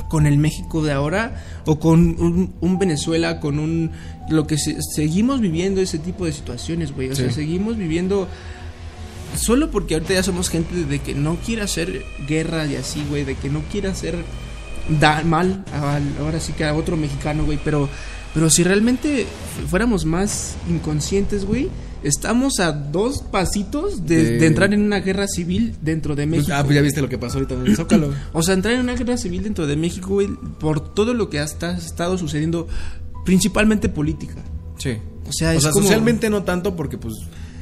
con 0.09 0.27
el 0.27 0.39
México 0.39 0.83
de 0.83 0.93
ahora 0.93 1.43
o 1.67 1.79
con 1.79 2.01
un, 2.21 2.55
un 2.61 2.79
Venezuela, 2.79 3.41
con 3.41 3.59
un. 3.59 3.91
Lo 4.31 4.47
que 4.47 4.57
se- 4.59 4.79
seguimos 4.95 5.41
viviendo 5.41 5.81
ese 5.81 5.99
tipo 5.99 6.25
de 6.25 6.33
situaciones, 6.33 6.93
güey. 6.95 7.11
O 7.11 7.15
sea, 7.15 7.31
seguimos 7.31 7.77
viviendo. 7.77 8.27
Solo 9.37 9.71
porque 9.71 9.95
ahorita 9.95 10.15
ya 10.15 10.23
somos 10.23 10.49
gente 10.51 10.85
de 10.85 10.99
que 11.01 11.15
no 11.15 11.37
quiere 11.37 11.63
hacer 11.63 12.03
guerra 12.27 12.67
y 12.67 12.77
así, 12.77 13.05
güey. 13.09 13.25
De 13.25 13.35
que 13.35 13.49
no 13.51 13.61
quiere 13.71 13.89
hacer 13.89 14.17
da 15.01 15.23
mal 15.25 15.65
al- 15.73 16.17
ahora 16.21 16.41
sí 16.41 16.53
que 16.55 16.65
a 16.65 16.75
otro 16.75 16.97
mexicano, 16.97 17.45
güey. 17.45 17.59
Pero, 17.65 17.89
pero 18.35 18.49
si 18.51 18.63
realmente 18.65 19.27
fuéramos 19.69 20.05
más 20.05 20.57
inconscientes, 20.71 21.45
güey, 21.45 21.69
estamos 22.03 22.59
a 22.61 22.73
dos 22.73 23.23
pasitos 23.23 24.07
de, 24.07 24.25
De- 24.25 24.39
de 24.39 24.47
entrar 24.47 24.73
en 24.75 24.83
una 24.83 25.01
guerra 25.01 25.27
civil 25.29 25.75
dentro 25.81 26.15
de 26.17 26.27
México. 26.27 26.53
ah, 26.55 26.63
pues 26.65 26.75
ya 26.75 26.83
viste 26.83 27.01
lo 27.01 27.09
que 27.09 27.19
pasó 27.19 27.39
ahorita 27.39 27.55
en 27.55 27.67
el 27.67 27.77
Zócalo. 27.77 28.13
O 28.33 28.43
sea, 28.43 28.55
entrar 28.55 28.75
en 28.75 28.81
una 28.81 28.95
guerra 28.95 29.17
civil 29.17 29.43
dentro 29.43 29.67
de 29.67 29.77
México, 29.77 30.09
güey, 30.09 30.29
por 30.59 30.95
todo 30.95 31.15
lo 31.15 31.31
que 31.31 31.39
ha 31.41 31.45
esta- 31.45 31.77
estado 31.77 32.19
sucediendo, 32.19 32.67
principalmente 33.25 33.89
política. 33.89 34.35
Sí. 34.79 34.97
O 35.29 35.33
sea, 35.33 35.51
o 35.51 35.53
es 35.53 35.63
sea, 35.63 35.71
como- 35.73 35.83
socialmente 35.85 36.29
no 36.31 36.43
tanto 36.43 36.75
porque 36.77 36.99
pues 36.99 37.15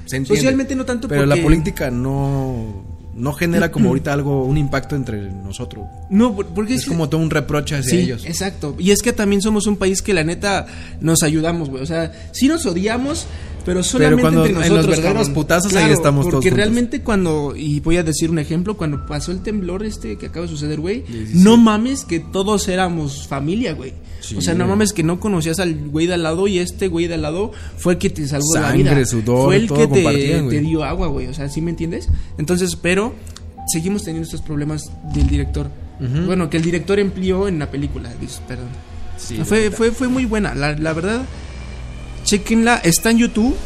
se 0.06 0.16
entiende. 0.16 0.36
Socialmente 0.40 0.74
no 0.74 0.84
tanto 0.84 1.08
Pero 1.08 1.22
porque... 1.22 1.36
la 1.36 1.42
política 1.42 1.90
no 1.90 2.98
no 3.12 3.32
genera 3.34 3.70
como 3.70 3.88
ahorita 3.90 4.12
algo 4.12 4.44
un 4.44 4.56
impacto 4.56 4.96
entre 4.96 5.30
nosotros. 5.30 5.84
No, 6.10 6.34
por- 6.34 6.46
porque 6.46 6.74
Es 6.74 6.86
como 6.86 7.08
todo 7.08 7.20
un 7.20 7.28
reproche 7.30 7.76
hacia 7.76 7.90
Sí, 7.90 7.98
ellos. 7.98 8.24
exacto. 8.24 8.74
Y 8.78 8.92
es 8.92 9.02
que 9.02 9.12
también 9.12 9.42
somos 9.42 9.66
un 9.66 9.76
país 9.76 10.00
que 10.00 10.14
la 10.14 10.24
neta 10.24 10.66
nos 11.00 11.22
ayudamos, 11.22 11.68
güey. 11.68 11.82
O 11.82 11.86
sea, 11.86 12.12
sí 12.32 12.48
nos 12.48 12.64
odiamos, 12.66 13.26
pero 13.64 13.82
solamente 13.82 14.22
cuando 14.22 14.46
entre 14.46 14.52
en 14.52 14.58
los 14.60 14.68
nosotros. 14.70 14.96
verdaderos 14.96 15.26
cabrón. 15.28 15.34
putazos, 15.34 15.74
ahí 15.76 15.90
estamos 15.92 16.24
todos 16.24 16.34
Porque 16.34 16.50
juntos. 16.50 16.56
realmente 16.64 17.02
cuando, 17.02 17.54
y 17.56 17.80
voy 17.80 17.96
a 17.98 18.02
decir 18.02 18.30
un 18.30 18.38
ejemplo, 18.38 18.76
cuando 18.76 19.04
pasó 19.06 19.32
el 19.32 19.42
temblor 19.42 19.84
este 19.84 20.16
que 20.18 20.26
acaba 20.26 20.46
de 20.46 20.52
suceder, 20.52 20.80
güey, 20.80 21.04
Sí, 21.06 21.26
sí, 21.26 21.32
no 21.34 21.54
sí. 21.56 21.60
mames 21.62 22.04
que 22.04 22.20
todos 22.20 22.68
éramos 22.68 23.26
familia, 23.28 23.74
güey. 23.74 23.92
O 24.36 24.40
sea, 24.42 24.54
no 24.54 24.66
mames 24.66 24.92
que 24.92 25.02
no 25.02 25.18
conocías 25.18 25.58
al 25.60 25.74
güey 25.88 26.06
de 26.06 26.14
al 26.14 26.22
lado 26.22 26.46
y 26.46 26.58
este 26.58 26.88
güey 26.88 27.06
de 27.08 27.14
al 27.14 27.22
lado 27.22 27.52
fue 27.78 27.94
el 27.94 27.98
que 27.98 28.10
te 28.10 28.28
salvó 28.28 28.54
la 28.54 28.68
Sangre, 28.68 28.94
vida. 28.94 29.06
sudor, 29.06 29.46
fue 29.46 29.56
el 29.56 29.66
todo 29.66 29.78
que 29.78 29.86
te, 30.02 30.42
te 30.48 30.60
dio 30.60 30.84
agua, 30.84 31.06
güey. 31.08 31.26
O 31.26 31.34
sea, 31.34 31.48
¿sí 31.48 31.60
me 31.60 31.70
entiendes? 31.70 32.08
Entonces, 32.38 32.76
pero 32.76 33.14
seguimos 33.72 34.04
teniendo 34.04 34.24
estos 34.26 34.42
problemas 34.42 34.90
del 35.14 35.26
director. 35.26 35.70
Ujú. 36.00 36.26
Bueno, 36.26 36.48
que 36.50 36.58
el 36.58 36.62
director 36.62 36.98
empleó 36.98 37.48
en 37.48 37.58
la 37.58 37.70
película, 37.70 38.10
perdón. 38.46 38.68
Sí, 39.16 39.38
fue, 39.44 39.70
la 39.70 39.76
fue, 39.76 39.90
fue 39.90 40.08
muy 40.08 40.24
buena, 40.26 40.54
la, 40.54 40.72
la 40.74 40.92
verdad. 40.92 41.22
Chequenla, 42.30 42.76
está 42.76 43.10
en 43.10 43.18
YouTube. 43.18 43.56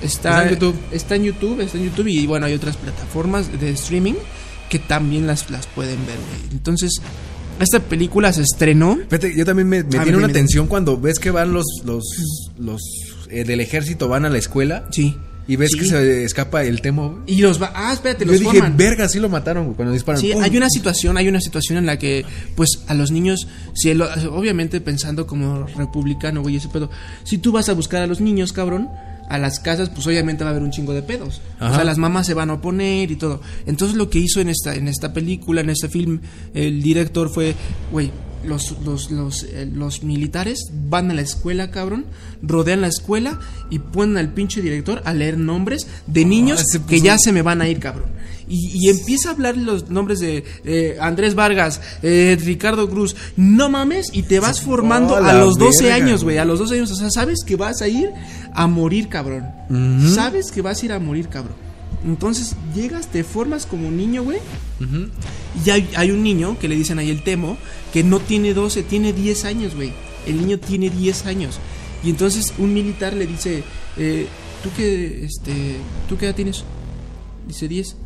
Está, 0.00 0.30
Está 0.30 0.42
en 0.44 0.50
YouTube. 0.50 0.76
Está 0.92 1.14
en 1.16 1.24
YouTube, 1.24 1.60
está 1.60 1.78
en 1.78 1.84
YouTube 1.84 2.06
y 2.06 2.26
bueno, 2.28 2.46
hay 2.46 2.54
otras 2.54 2.76
plataformas 2.76 3.60
de 3.60 3.70
streaming 3.70 4.14
que 4.68 4.78
también 4.78 5.26
las, 5.26 5.50
las 5.50 5.66
pueden 5.66 5.98
ver, 6.06 6.16
güey. 6.16 6.52
Entonces, 6.52 7.00
esta 7.58 7.80
película 7.80 8.32
se 8.32 8.42
estrenó. 8.42 8.96
Fíjate, 9.08 9.34
yo 9.36 9.44
también 9.44 9.68
me, 9.68 9.82
me 9.82 9.88
tiene 9.90 10.16
una 10.16 10.28
dime. 10.28 10.32
tensión 10.32 10.68
cuando 10.68 11.00
ves 11.00 11.18
que 11.18 11.32
van 11.32 11.52
los 11.52 11.66
los 11.84 12.04
los 12.58 12.80
eh, 13.28 13.42
del 13.44 13.60
ejército 13.60 14.06
van 14.08 14.24
a 14.24 14.30
la 14.30 14.38
escuela 14.38 14.84
Sí. 14.92 15.16
Y 15.48 15.56
ves 15.56 15.72
Sí. 15.72 15.78
que 15.80 15.84
se 15.86 16.24
escapa 16.24 16.62
el 16.64 16.80
temo. 16.80 17.20
Y 17.26 17.40
los 17.40 17.60
va. 17.60 17.72
Ah, 17.74 17.92
espérate, 17.92 18.24
Yo 18.24 18.30
los 18.30 18.40
dije, 18.40 18.52
forman. 18.58 18.76
verga, 18.76 19.08
sí 19.08 19.18
lo 19.18 19.28
mataron, 19.28 19.64
güey, 19.64 19.76
cuando 19.76 19.92
disparan. 19.92 20.20
Sí, 20.20 20.32
¡Pum! 20.32 20.42
hay 20.42 20.56
una 20.56 20.68
situación, 20.70 21.16
hay 21.16 21.28
una 21.28 21.40
situación 21.40 21.78
en 21.78 21.86
la 21.86 21.98
que, 21.98 22.24
pues, 22.54 22.82
a 22.86 22.94
los 22.94 23.10
niños, 23.10 23.48
si 23.74 23.90
el- 23.90 24.02
obviamente 24.02 24.80
pensando 24.80 25.26
como 25.26 25.66
republicano, 25.66 26.42
güey, 26.42 26.56
ese 26.56 26.68
pedo, 26.68 26.90
si 27.24 27.38
tú 27.38 27.50
vas 27.52 27.68
a 27.68 27.72
buscar 27.74 28.02
a 28.02 28.06
los 28.06 28.20
niños, 28.20 28.52
cabrón, 28.52 28.88
a 29.28 29.38
las 29.38 29.60
casas, 29.60 29.88
pues 29.88 30.06
obviamente 30.06 30.44
va 30.44 30.50
a 30.50 30.52
haber 30.52 30.62
un 30.62 30.70
chingo 30.70 30.92
de 30.92 31.02
pedos. 31.02 31.40
O 31.60 31.74
sea, 31.74 31.84
las 31.84 31.96
mamás 31.98 32.26
se 32.26 32.34
van 32.34 32.50
a 32.50 32.54
oponer 32.54 33.10
y 33.10 33.16
todo. 33.16 33.40
Entonces 33.66 33.96
lo 33.96 34.10
que 34.10 34.18
hizo 34.18 34.40
en 34.40 34.48
esta, 34.48 34.74
en 34.74 34.88
esta 34.88 35.12
película, 35.14 35.60
en 35.62 35.70
este 35.70 35.88
film, 35.88 36.20
el 36.54 36.82
director 36.82 37.30
fue, 37.30 37.54
güey, 37.90 38.10
los, 38.44 38.76
los, 38.84 39.10
los, 39.10 39.44
eh, 39.44 39.68
los 39.72 40.02
militares 40.02 40.70
van 40.88 41.10
a 41.10 41.14
la 41.14 41.22
escuela, 41.22 41.70
cabrón, 41.70 42.04
rodean 42.42 42.80
la 42.80 42.88
escuela 42.88 43.38
y 43.70 43.78
ponen 43.78 44.16
al 44.16 44.32
pinche 44.32 44.62
director 44.62 45.02
a 45.04 45.12
leer 45.12 45.38
nombres 45.38 45.86
de 46.06 46.24
niños 46.24 46.62
se 46.70 46.82
que 46.82 47.00
ya 47.00 47.18
se 47.18 47.32
me 47.32 47.42
van 47.42 47.60
a 47.60 47.68
ir, 47.68 47.78
cabrón. 47.78 48.10
Y, 48.48 48.70
y 48.74 48.90
empieza 48.90 49.30
a 49.30 49.32
hablar 49.32 49.56
los 49.56 49.88
nombres 49.88 50.20
de 50.20 50.44
eh, 50.64 50.96
Andrés 51.00 51.34
Vargas, 51.34 51.80
eh, 52.02 52.36
Ricardo 52.40 52.88
Cruz, 52.90 53.16
no 53.36 53.70
mames, 53.70 54.10
y 54.12 54.24
te 54.24 54.40
vas 54.40 54.60
formando 54.60 55.14
Oh, 55.14 55.16
a 55.16 55.32
los 55.34 55.56
12 55.58 55.84
verga, 55.84 56.04
años, 56.04 56.24
güey, 56.24 56.38
a 56.38 56.44
los 56.44 56.58
12 56.58 56.74
años, 56.74 56.90
o 56.90 56.96
sea, 56.96 57.10
sabes 57.10 57.44
que 57.46 57.56
vas 57.56 57.80
a 57.82 57.88
ir 57.88 58.10
a 58.52 58.66
morir, 58.66 59.08
cabrón. 59.08 59.46
Sabes 60.14 60.50
que 60.50 60.60
vas 60.60 60.82
a 60.82 60.86
ir 60.86 60.92
a 60.92 60.98
morir, 60.98 61.28
cabrón. 61.28 61.71
Entonces 62.04 62.56
llegas, 62.74 63.08
te 63.08 63.24
formas 63.24 63.66
como 63.66 63.88
un 63.88 63.96
niño, 63.96 64.22
güey. 64.24 64.38
Ujú. 64.80 65.08
Y 65.64 65.70
hay, 65.70 65.88
hay 65.96 66.10
un 66.10 66.22
niño 66.22 66.58
que 66.58 66.68
le 66.68 66.74
dicen 66.74 66.98
ahí 66.98 67.10
el 67.10 67.22
Temo, 67.22 67.56
que 67.92 68.02
no 68.02 68.18
tiene 68.18 68.54
12, 68.54 68.82
tiene 68.82 69.12
10 69.12 69.44
años, 69.44 69.74
güey. 69.74 69.92
El 70.26 70.38
niño 70.38 70.58
tiene 70.58 70.90
10 70.90 71.26
años. 71.26 71.58
Y 72.04 72.10
entonces 72.10 72.52
un 72.58 72.74
militar 72.74 73.14
le 73.14 73.26
dice, 73.26 73.62
eh, 73.96 74.26
¿tú 74.62 74.70
qué, 74.76 75.24
este, 75.24 75.76
¿tú 76.08 76.16
qué 76.18 76.26
edad 76.26 76.34
tienes? 76.34 76.64
Dice 77.46 77.68
10. 77.68 77.96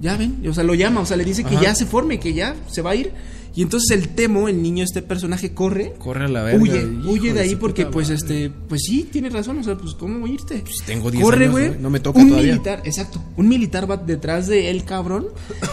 Ya 0.00 0.16
ven, 0.16 0.42
o 0.48 0.54
sea, 0.54 0.64
lo 0.64 0.74
llama, 0.74 1.00
o 1.00 1.06
sea, 1.06 1.16
le 1.16 1.24
dice 1.24 1.44
que 1.44 1.56
ya 1.56 1.74
se 1.74 1.86
forme, 1.86 2.18
que 2.18 2.32
ya 2.34 2.54
se 2.68 2.82
va 2.82 2.90
a 2.90 2.94
ir. 2.96 3.12
Y 3.54 3.60
entonces 3.60 3.90
el 3.90 4.08
Temo, 4.08 4.48
el 4.48 4.62
niño, 4.62 4.82
este 4.82 5.02
personaje, 5.02 5.52
corre. 5.52 5.92
Corre 5.98 6.24
a 6.24 6.28
la 6.28 6.42
verga. 6.42 6.58
Huye, 6.62 6.86
huye 7.06 7.34
de 7.34 7.40
ahí 7.40 7.54
porque 7.54 7.84
pues 7.84 8.08
madre. 8.08 8.16
este, 8.16 8.50
pues 8.66 8.80
sí, 8.86 9.06
tiene 9.12 9.28
razón, 9.28 9.58
o 9.58 9.62
sea, 9.62 9.76
pues 9.76 9.92
cómo 9.94 10.26
irte. 10.26 10.60
Pues 10.60 10.76
tengo 10.86 11.10
10 11.10 11.22
Corre, 11.22 11.44
años, 11.44 11.52
güey. 11.52 11.68
güey, 11.68 11.78
no 11.80 11.90
me 11.90 12.00
toca 12.00 12.18
un 12.20 12.28
todavía. 12.30 12.52
militar, 12.52 12.80
exacto. 12.84 13.22
Un 13.36 13.48
militar 13.48 13.90
va 13.90 13.98
detrás 13.98 14.46
de 14.46 14.70
él, 14.70 14.84
cabrón, 14.84 15.26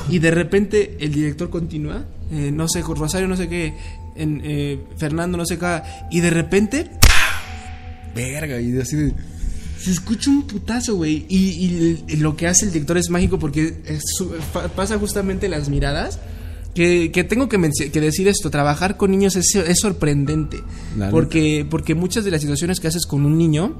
y 0.09 0.19
de 0.19 0.31
repente 0.31 0.97
el 0.99 1.13
director 1.13 1.49
continúa, 1.49 2.03
eh, 2.31 2.51
no 2.53 2.67
sé, 2.67 2.81
Rosario 2.81 3.29
no 3.29 3.37
sé 3.37 3.47
qué, 3.47 3.73
en, 4.17 4.41
eh, 4.43 4.79
Fernando 4.97 5.37
no 5.37 5.45
sé 5.45 5.57
qué, 5.57 5.81
y 6.11 6.19
de 6.19 6.31
repente 6.31 6.91
Verga, 8.13 8.59
y 8.59 8.77
así 8.77 8.95
de. 8.97 9.13
Se 9.79 9.91
escucha 9.91 10.29
un 10.29 10.43
putazo, 10.47 10.95
güey. 10.95 11.25
Y, 11.29 11.37
y- 11.37 12.03
y 12.07 12.15
lo 12.17 12.35
que 12.35 12.47
hace 12.47 12.65
el 12.65 12.71
director 12.73 12.97
es 12.97 13.09
mágico 13.09 13.39
porque 13.39 13.81
es 13.85 14.03
pasa 14.75 14.97
justamente 14.99 15.47
las 15.49 15.69
miradas. 15.69 16.19
Que, 16.75 17.11
que 17.11 17.23
tengo 17.23 17.49
que, 17.49 17.57
decir 17.99 18.27
esto, 18.27 18.51
trabajar 18.51 18.95
con 18.95 19.09
niños 19.11 19.35
es, 19.35 19.55
es 19.55 19.79
sorprendente. 19.79 20.59
Porque, 21.09 21.65
porque 21.69 21.95
muchas 21.95 22.23
de 22.23 22.31
las 22.31 22.41
situaciones 22.41 22.79
que 22.79 22.87
haces 22.87 23.05
con 23.07 23.25
un 23.25 23.37
niño 23.37 23.75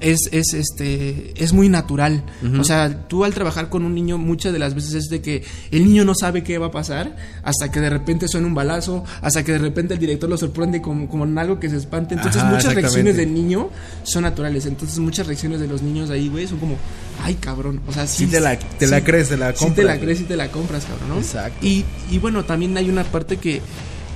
es, 0.00 0.18
es, 0.32 0.54
este, 0.54 1.32
es 1.42 1.52
muy 1.52 1.68
natural. 1.68 2.22
O 2.58 2.64
sea, 2.64 3.06
tú 3.08 3.24
al 3.24 3.34
trabajar 3.34 3.68
con 3.68 3.84
un 3.84 3.94
niño 3.94 4.18
muchas 4.18 4.52
de 4.52 4.58
las 4.58 4.74
veces 4.74 4.94
es 4.94 5.08
de 5.08 5.20
que 5.20 5.44
el 5.70 5.84
niño 5.84 6.04
no 6.04 6.14
sabe 6.14 6.42
qué 6.42 6.58
va 6.58 6.66
a 6.66 6.70
pasar 6.70 7.16
hasta 7.42 7.70
que 7.70 7.80
de 7.80 7.90
repente 7.90 8.26
suena 8.28 8.46
un 8.46 8.54
balazo, 8.54 9.04
hasta 9.20 9.44
que 9.44 9.52
de 9.52 9.58
repente 9.58 9.94
el 9.94 10.00
director 10.00 10.28
lo 10.30 10.36
sorprende 10.36 10.80
como, 10.80 11.08
como 11.08 11.24
en 11.24 11.36
algo 11.38 11.60
que 11.60 11.68
se 11.70 11.76
espante. 11.76 12.14
Entonces 12.14 12.40
Ajá, 12.42 12.50
muchas 12.50 12.74
reacciones 12.74 13.16
del 13.16 13.34
niño 13.34 13.70
son 14.02 14.22
naturales. 14.22 14.66
Entonces 14.66 14.98
muchas 14.98 15.26
reacciones 15.26 15.60
de 15.60 15.66
los 15.68 15.82
niños 15.82 16.10
ahí, 16.10 16.28
güey, 16.28 16.46
son 16.46 16.58
como, 16.58 16.76
ay, 17.22 17.34
cabrón. 17.34 17.80
O 17.86 17.92
sea, 17.92 18.06
sí, 18.06 18.24
Sí 18.24 18.30
te 18.30 18.40
la- 18.40 18.58
te 18.58 18.86
la 18.86 19.02
crees, 19.04 19.28
te 19.28 19.36
la 19.36 19.52
Sí 19.52 19.58
te 19.58 19.64
compras, 19.66 19.86
la 19.86 19.98
crees 20.00 20.20
y 20.20 20.24
te 20.24 20.36
la 20.36 20.50
compras, 20.50 20.84
cabrón, 20.84 21.08
¿no? 21.08 21.18
Exacto. 21.18 21.64
Y, 21.66 21.84
y 22.10 22.18
bueno, 22.18 22.44
también 22.44 22.76
hay 22.76 22.88
una 22.88 23.04
parte 23.04 23.36
que, 23.36 23.60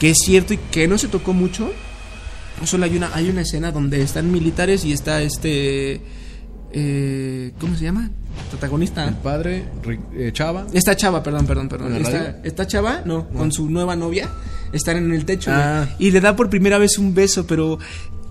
que 0.00 0.10
es 0.10 0.16
cierto 0.24 0.54
y 0.54 0.56
que 0.56 0.88
no 0.88 0.98
se 0.98 1.08
tocó 1.08 1.32
mucho. 1.32 1.70
Solo 2.64 2.84
hay 2.84 2.96
una, 2.96 3.14
hay 3.14 3.28
una 3.28 3.40
escena 3.42 3.72
donde 3.72 4.00
están 4.02 4.30
militares 4.30 4.84
y 4.84 4.92
está 4.92 5.20
este... 5.22 6.00
eh, 6.72 7.52
¿Cómo 7.60 7.76
se 7.76 7.84
llama? 7.84 8.10
Protagonista. 8.50 9.06
El 9.08 9.14
padre, 9.14 9.64
eh, 10.16 10.30
Chava. 10.32 10.66
Esta 10.72 10.96
chava, 10.96 11.22
perdón, 11.22 11.46
perdón, 11.46 11.68
perdón. 11.68 11.94
Esta 12.42 12.66
chava, 12.66 13.02
no, 13.04 13.28
con 13.28 13.52
su 13.52 13.68
nueva 13.70 13.96
novia, 13.96 14.28
están 14.72 14.96
en 14.96 15.12
el 15.12 15.24
techo 15.24 15.50
Ah. 15.52 15.86
y 15.98 16.10
le 16.10 16.20
da 16.20 16.34
por 16.36 16.48
primera 16.50 16.78
vez 16.78 16.98
un 16.98 17.14
beso, 17.14 17.46
pero 17.46 17.78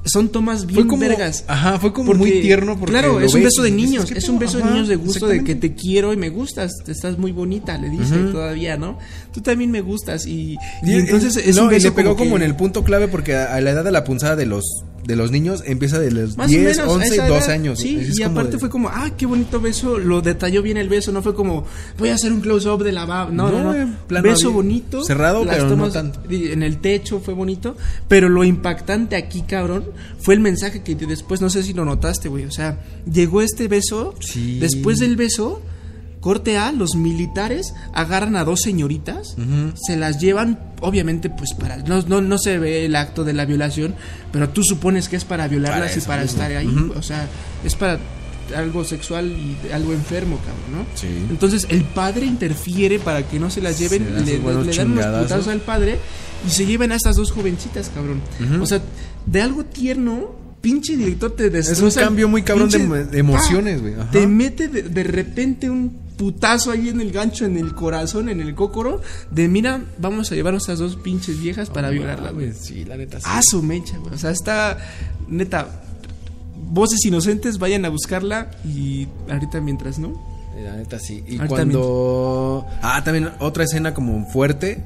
son 0.05 0.29
tomas 0.29 0.65
bien 0.65 0.81
Fue 0.81 0.87
como- 0.87 1.01
vergas. 1.01 1.45
ajá, 1.47 1.79
fue 1.79 1.93
como 1.93 2.07
Porque, 2.07 2.19
muy 2.19 2.31
tierno 2.41 2.77
porque 2.77 2.91
claro, 2.91 3.19
es 3.21 3.33
un 3.33 3.41
ves 3.41 3.45
beso 3.51 3.63
de 3.63 3.69
y 3.69 3.71
niños, 3.71 4.05
¿qué 4.11 4.19
es 4.19 4.27
un 4.29 4.37
beso 4.39 4.57
de 4.57 4.65
niños 4.65 4.87
de 4.89 4.95
gusto 4.97 5.27
de 5.27 5.43
que 5.43 5.55
te 5.55 5.73
quiero 5.75 6.11
y 6.13 6.17
me 6.17 6.29
gustas, 6.29 6.73
te 6.85 6.91
estás 6.91 7.17
muy 7.17 7.31
bonita, 7.31 7.77
le 7.77 7.89
dice 7.89 8.15
todavía, 8.31 8.75
¿no? 8.77 8.97
Tú 9.33 9.41
también 9.41 9.71
me 9.71 9.81
gustas 9.81 10.25
y, 10.25 10.57
y 10.83 10.91
Y 10.91 10.93
entonces 10.95 11.37
eh, 11.37 11.43
es 11.47 11.55
no, 11.55 11.63
un 11.63 11.67
y 11.69 11.75
beso 11.75 11.87
le 11.87 11.91
pegó 11.93 12.15
como, 12.17 12.31
que- 12.31 12.43
en 12.43 12.49
el 12.49 12.55
punto 12.55 12.83
clave 12.83 13.07
porque 13.07 13.35
a, 13.35 13.53
a 13.55 13.61
la 13.61 13.71
edad 13.71 13.83
de 13.83 13.91
la 13.91 14.03
punzada 14.03 14.35
de 14.35 14.45
los 14.45 14.63
de 15.05 15.15
los 15.15 15.31
niños 15.31 15.63
empieza 15.65 15.99
de 15.99 16.11
los 16.11 16.37
Más 16.37 16.47
10, 16.49 16.61
o 16.61 16.63
menos, 16.65 16.79
a 16.79 16.89
11, 16.95 17.15
esa 17.15 17.27
12 17.27 17.45
edad, 17.45 17.49
años. 17.53 17.79
Sí, 17.79 17.97
Es 17.99 18.17
y 18.19 18.23
aparte 18.23 18.51
de- 18.53 18.59
fue 18.59 18.69
como, 18.69 18.89
ah, 18.89 19.11
qué 19.17 19.25
bonito 19.25 19.59
beso, 19.59 19.97
lo 19.99 20.21
detalló 20.21 20.61
bien 20.61 20.77
el 20.77 20.89
beso, 20.89 21.11
no 21.11 21.21
fue 21.21 21.35
como, 21.35 21.65
voy 21.97 22.09
a 22.09 22.15
hacer 22.15 22.31
un 22.31 22.41
close-up 22.41 22.83
de 22.83 22.91
la 22.91 23.05
baba. 23.05 23.29
No, 23.31 23.51
no, 23.51 23.63
No, 23.63 23.73
no. 23.73 23.95
beso 24.07 24.17
abierto. 24.17 24.51
bonito. 24.53 25.03
Cerrado, 25.03 25.43
las 25.45 25.57
pero 25.57 25.75
no 25.75 25.89
tanto. 25.91 26.19
En 26.29 26.63
el 26.63 26.77
techo 26.79 27.19
fue 27.19 27.33
bonito, 27.33 27.75
pero 28.07 28.29
lo 28.29 28.43
impactante 28.43 29.15
aquí, 29.15 29.41
cabrón, 29.41 29.85
fue 30.19 30.33
el 30.35 30.39
mensaje 30.39 30.83
que 30.83 30.95
después, 30.95 31.41
no 31.41 31.49
sé 31.49 31.63
si 31.63 31.73
lo 31.73 31.85
notaste, 31.85 32.29
güey. 32.29 32.45
O 32.45 32.51
sea, 32.51 32.79
llegó 33.11 33.41
este 33.41 33.67
beso, 33.67 34.15
Sí. 34.19 34.59
después 34.59 34.99
del 34.99 35.15
beso, 35.15 35.61
corte 36.23 36.57
A, 36.57 36.71
los 36.71 36.95
militares 36.95 37.73
agarran 37.93 38.35
a 38.37 38.43
dos 38.45 38.61
señoritas, 38.61 39.35
se 39.75 39.97
las 39.97 40.19
llevan, 40.21 40.57
obviamente, 40.81 41.29
pues 41.29 41.53
para. 41.53 41.77
No, 41.77 42.01
no, 42.07 42.21
no 42.21 42.37
se 42.37 42.57
ve 42.57 42.85
el 42.85 42.95
acto 42.95 43.23
de 43.25 43.33
la 43.33 43.45
violación, 43.45 43.93
pero 44.31 44.49
tú 44.49 44.63
supones 44.63 45.09
que 45.09 45.17
es 45.17 45.25
para 45.25 45.47
violarlas 45.49 45.91
Para 45.91 46.01
y 46.01 46.07
para 46.07 46.21
mismo. 46.23 46.41
estar 46.41 46.51
ahí. 46.57 46.91
O 46.97 47.01
sea, 47.03 47.27
es 47.65 47.75
para 47.75 47.99
algo 48.55 48.83
sexual 48.85 49.27
y 49.31 49.71
algo 49.71 49.91
enfermo, 49.93 50.37
cabrón, 50.37 50.85
¿no? 50.85 50.85
Sí. 50.95 51.07
Entonces 51.29 51.65
el 51.69 51.83
padre 51.83 52.25
interfiere 52.25 52.99
para 52.99 53.23
que 53.27 53.39
no 53.39 53.49
se 53.49 53.61
las 53.61 53.77
lleven, 53.79 54.05
Se 54.19 54.25
le, 54.25 54.39
buenos 54.39 54.65
le 54.65 54.75
dan 54.75 54.91
unos 54.93 55.05
putazos 55.05 55.47
al 55.49 55.59
padre 55.59 55.97
y 56.47 56.51
se 56.51 56.65
lleven 56.65 56.91
a 56.91 56.95
estas 56.95 57.15
dos 57.17 57.31
jovencitas, 57.31 57.89
cabrón. 57.93 58.21
O 58.61 58.65
sea, 58.65 58.81
de 59.25 59.41
algo 59.41 59.65
tierno, 59.65 60.35
pinche 60.61 60.95
director 60.97 61.31
te 61.35 61.49
destroza. 61.49 61.87
Es 61.87 61.95
un 61.97 62.03
cambio 62.03 62.27
muy 62.29 62.43
cabrón 62.43 62.69
de 62.69 62.79
pinche- 62.79 62.85
emo- 63.03 63.09
de 63.09 63.19
emociones, 63.19 63.81
güey. 63.81 63.93
Te 64.11 64.27
mete 64.27 64.67
de, 64.69 64.83
de 64.83 65.03
repente 65.03 65.69
un 65.69 66.02
putazo 66.17 66.71
ahí 66.71 66.89
en 66.89 67.01
el 67.01 67.11
gancho, 67.11 67.45
en 67.45 67.57
el 67.57 67.73
corazón, 67.73 68.29
en 68.29 68.39
el 68.41 68.55
cócoro, 68.55 69.01
de 69.31 69.47
mira, 69.47 69.81
vamos 69.97 70.31
a 70.31 70.35
llevar 70.35 70.53
a 70.53 70.57
estas 70.57 70.79
dos 70.79 70.95
pinches 70.95 71.39
viejas 71.39 71.69
para 71.69 71.89
violarlas, 71.89 72.33
güey. 72.33 72.53
Sí, 72.53 72.85
la 72.85 72.97
neta 72.97 73.19
sí. 73.19 73.25
Ah, 73.27 73.41
su 73.43 73.61
mecha, 73.61 73.97
güey. 73.97 74.13
O 74.13 74.17
sea, 74.17 74.31
está 74.31 74.77
neta. 75.27 75.81
Voces 76.55 77.05
inocentes, 77.05 77.59
vayan 77.59 77.85
a 77.85 77.89
buscarla 77.89 78.49
y 78.65 79.07
ahorita 79.29 79.61
mientras, 79.61 79.99
¿no? 79.99 80.33
La 80.63 80.75
neta 80.75 80.99
sí. 80.99 81.23
Y 81.27 81.37
Ahorita 81.37 81.47
cuando. 81.47 82.65
Ah, 82.81 83.03
también 83.03 83.31
otra 83.39 83.63
escena 83.63 83.93
como 83.93 84.25
fuerte. 84.27 84.83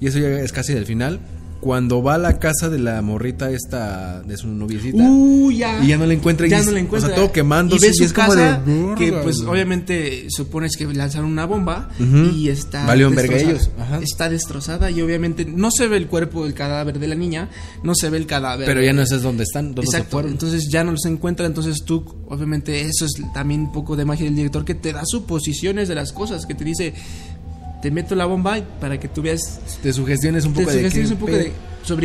Y 0.00 0.06
eso 0.06 0.18
ya 0.18 0.28
es 0.28 0.52
casi 0.52 0.74
del 0.74 0.86
final. 0.86 1.20
Cuando 1.66 2.00
va 2.00 2.14
a 2.14 2.18
la 2.18 2.38
casa 2.38 2.68
de 2.68 2.78
la 2.78 3.02
morrita 3.02 3.50
esta, 3.50 4.22
de 4.22 4.36
su 4.36 4.46
noviecita. 4.46 5.02
Uh, 5.02 5.50
ya. 5.50 5.82
Y 5.82 5.88
ya 5.88 5.98
no 5.98 6.06
la 6.06 6.14
encuentra 6.14 6.46
Ya 6.46 6.62
no 6.62 6.70
la 6.70 6.78
encuentra. 6.78 7.10
o 7.10 7.12
sea, 7.12 7.16
todo 7.16 7.32
quemándose 7.32 7.84
Y 7.84 7.88
ve 7.88 7.94
y 7.96 8.06
su 8.06 8.14
como 8.14 8.28
casa, 8.28 8.62
de, 8.64 8.94
que 8.96 9.10
pues 9.10 9.40
obviamente 9.40 10.28
supones 10.30 10.76
que 10.76 10.86
lanzaron 10.86 11.28
una 11.28 11.44
bomba 11.44 11.88
y 11.98 12.50
está 12.50 12.86
Valió 12.86 13.10
ellos. 13.10 13.70
Ajá. 13.80 13.98
Está 13.98 14.28
destrozada 14.28 14.92
y 14.92 15.02
obviamente 15.02 15.44
no 15.44 15.72
se 15.72 15.88
ve 15.88 15.96
el 15.96 16.06
cuerpo 16.06 16.44
del 16.44 16.54
cadáver 16.54 17.00
de 17.00 17.08
la 17.08 17.16
niña, 17.16 17.50
no 17.82 17.96
se 17.96 18.10
ve 18.10 18.18
el 18.18 18.26
cadáver. 18.26 18.64
Pero 18.64 18.80
ya 18.80 18.92
no 18.92 19.04
sabes 19.04 19.24
dónde 19.24 19.42
están, 19.42 19.74
dónde 19.74 19.90
se 19.90 19.96
Exacto, 19.96 20.12
fueron. 20.12 20.30
entonces 20.30 20.68
ya 20.70 20.84
no 20.84 20.92
los 20.92 21.04
encuentra, 21.06 21.46
entonces 21.46 21.82
tú, 21.84 22.04
obviamente 22.28 22.82
eso 22.82 23.06
es 23.06 23.12
también 23.34 23.62
un 23.62 23.72
poco 23.72 23.96
de 23.96 24.04
magia 24.04 24.26
del 24.26 24.36
director 24.36 24.64
que 24.64 24.76
te 24.76 24.92
da 24.92 25.02
suposiciones 25.04 25.88
de 25.88 25.96
las 25.96 26.12
cosas, 26.12 26.46
que 26.46 26.54
te 26.54 26.64
dice, 26.64 26.94
te 27.82 27.90
meto 27.90 28.14
la 28.14 28.24
bomba 28.26 28.58
para 28.80 28.98
que 28.98 29.08
tú 29.08 29.22
veas 29.22 29.60
te 29.82 29.92
sugestiones 29.92 30.44
un 30.44 30.52
te 30.54 30.60
poco 30.60 30.70
de 30.72 30.78
sugestiones 30.78 31.08
qué 31.10 31.14
un 31.14 31.20
poco 31.20 31.32
de 31.36 31.52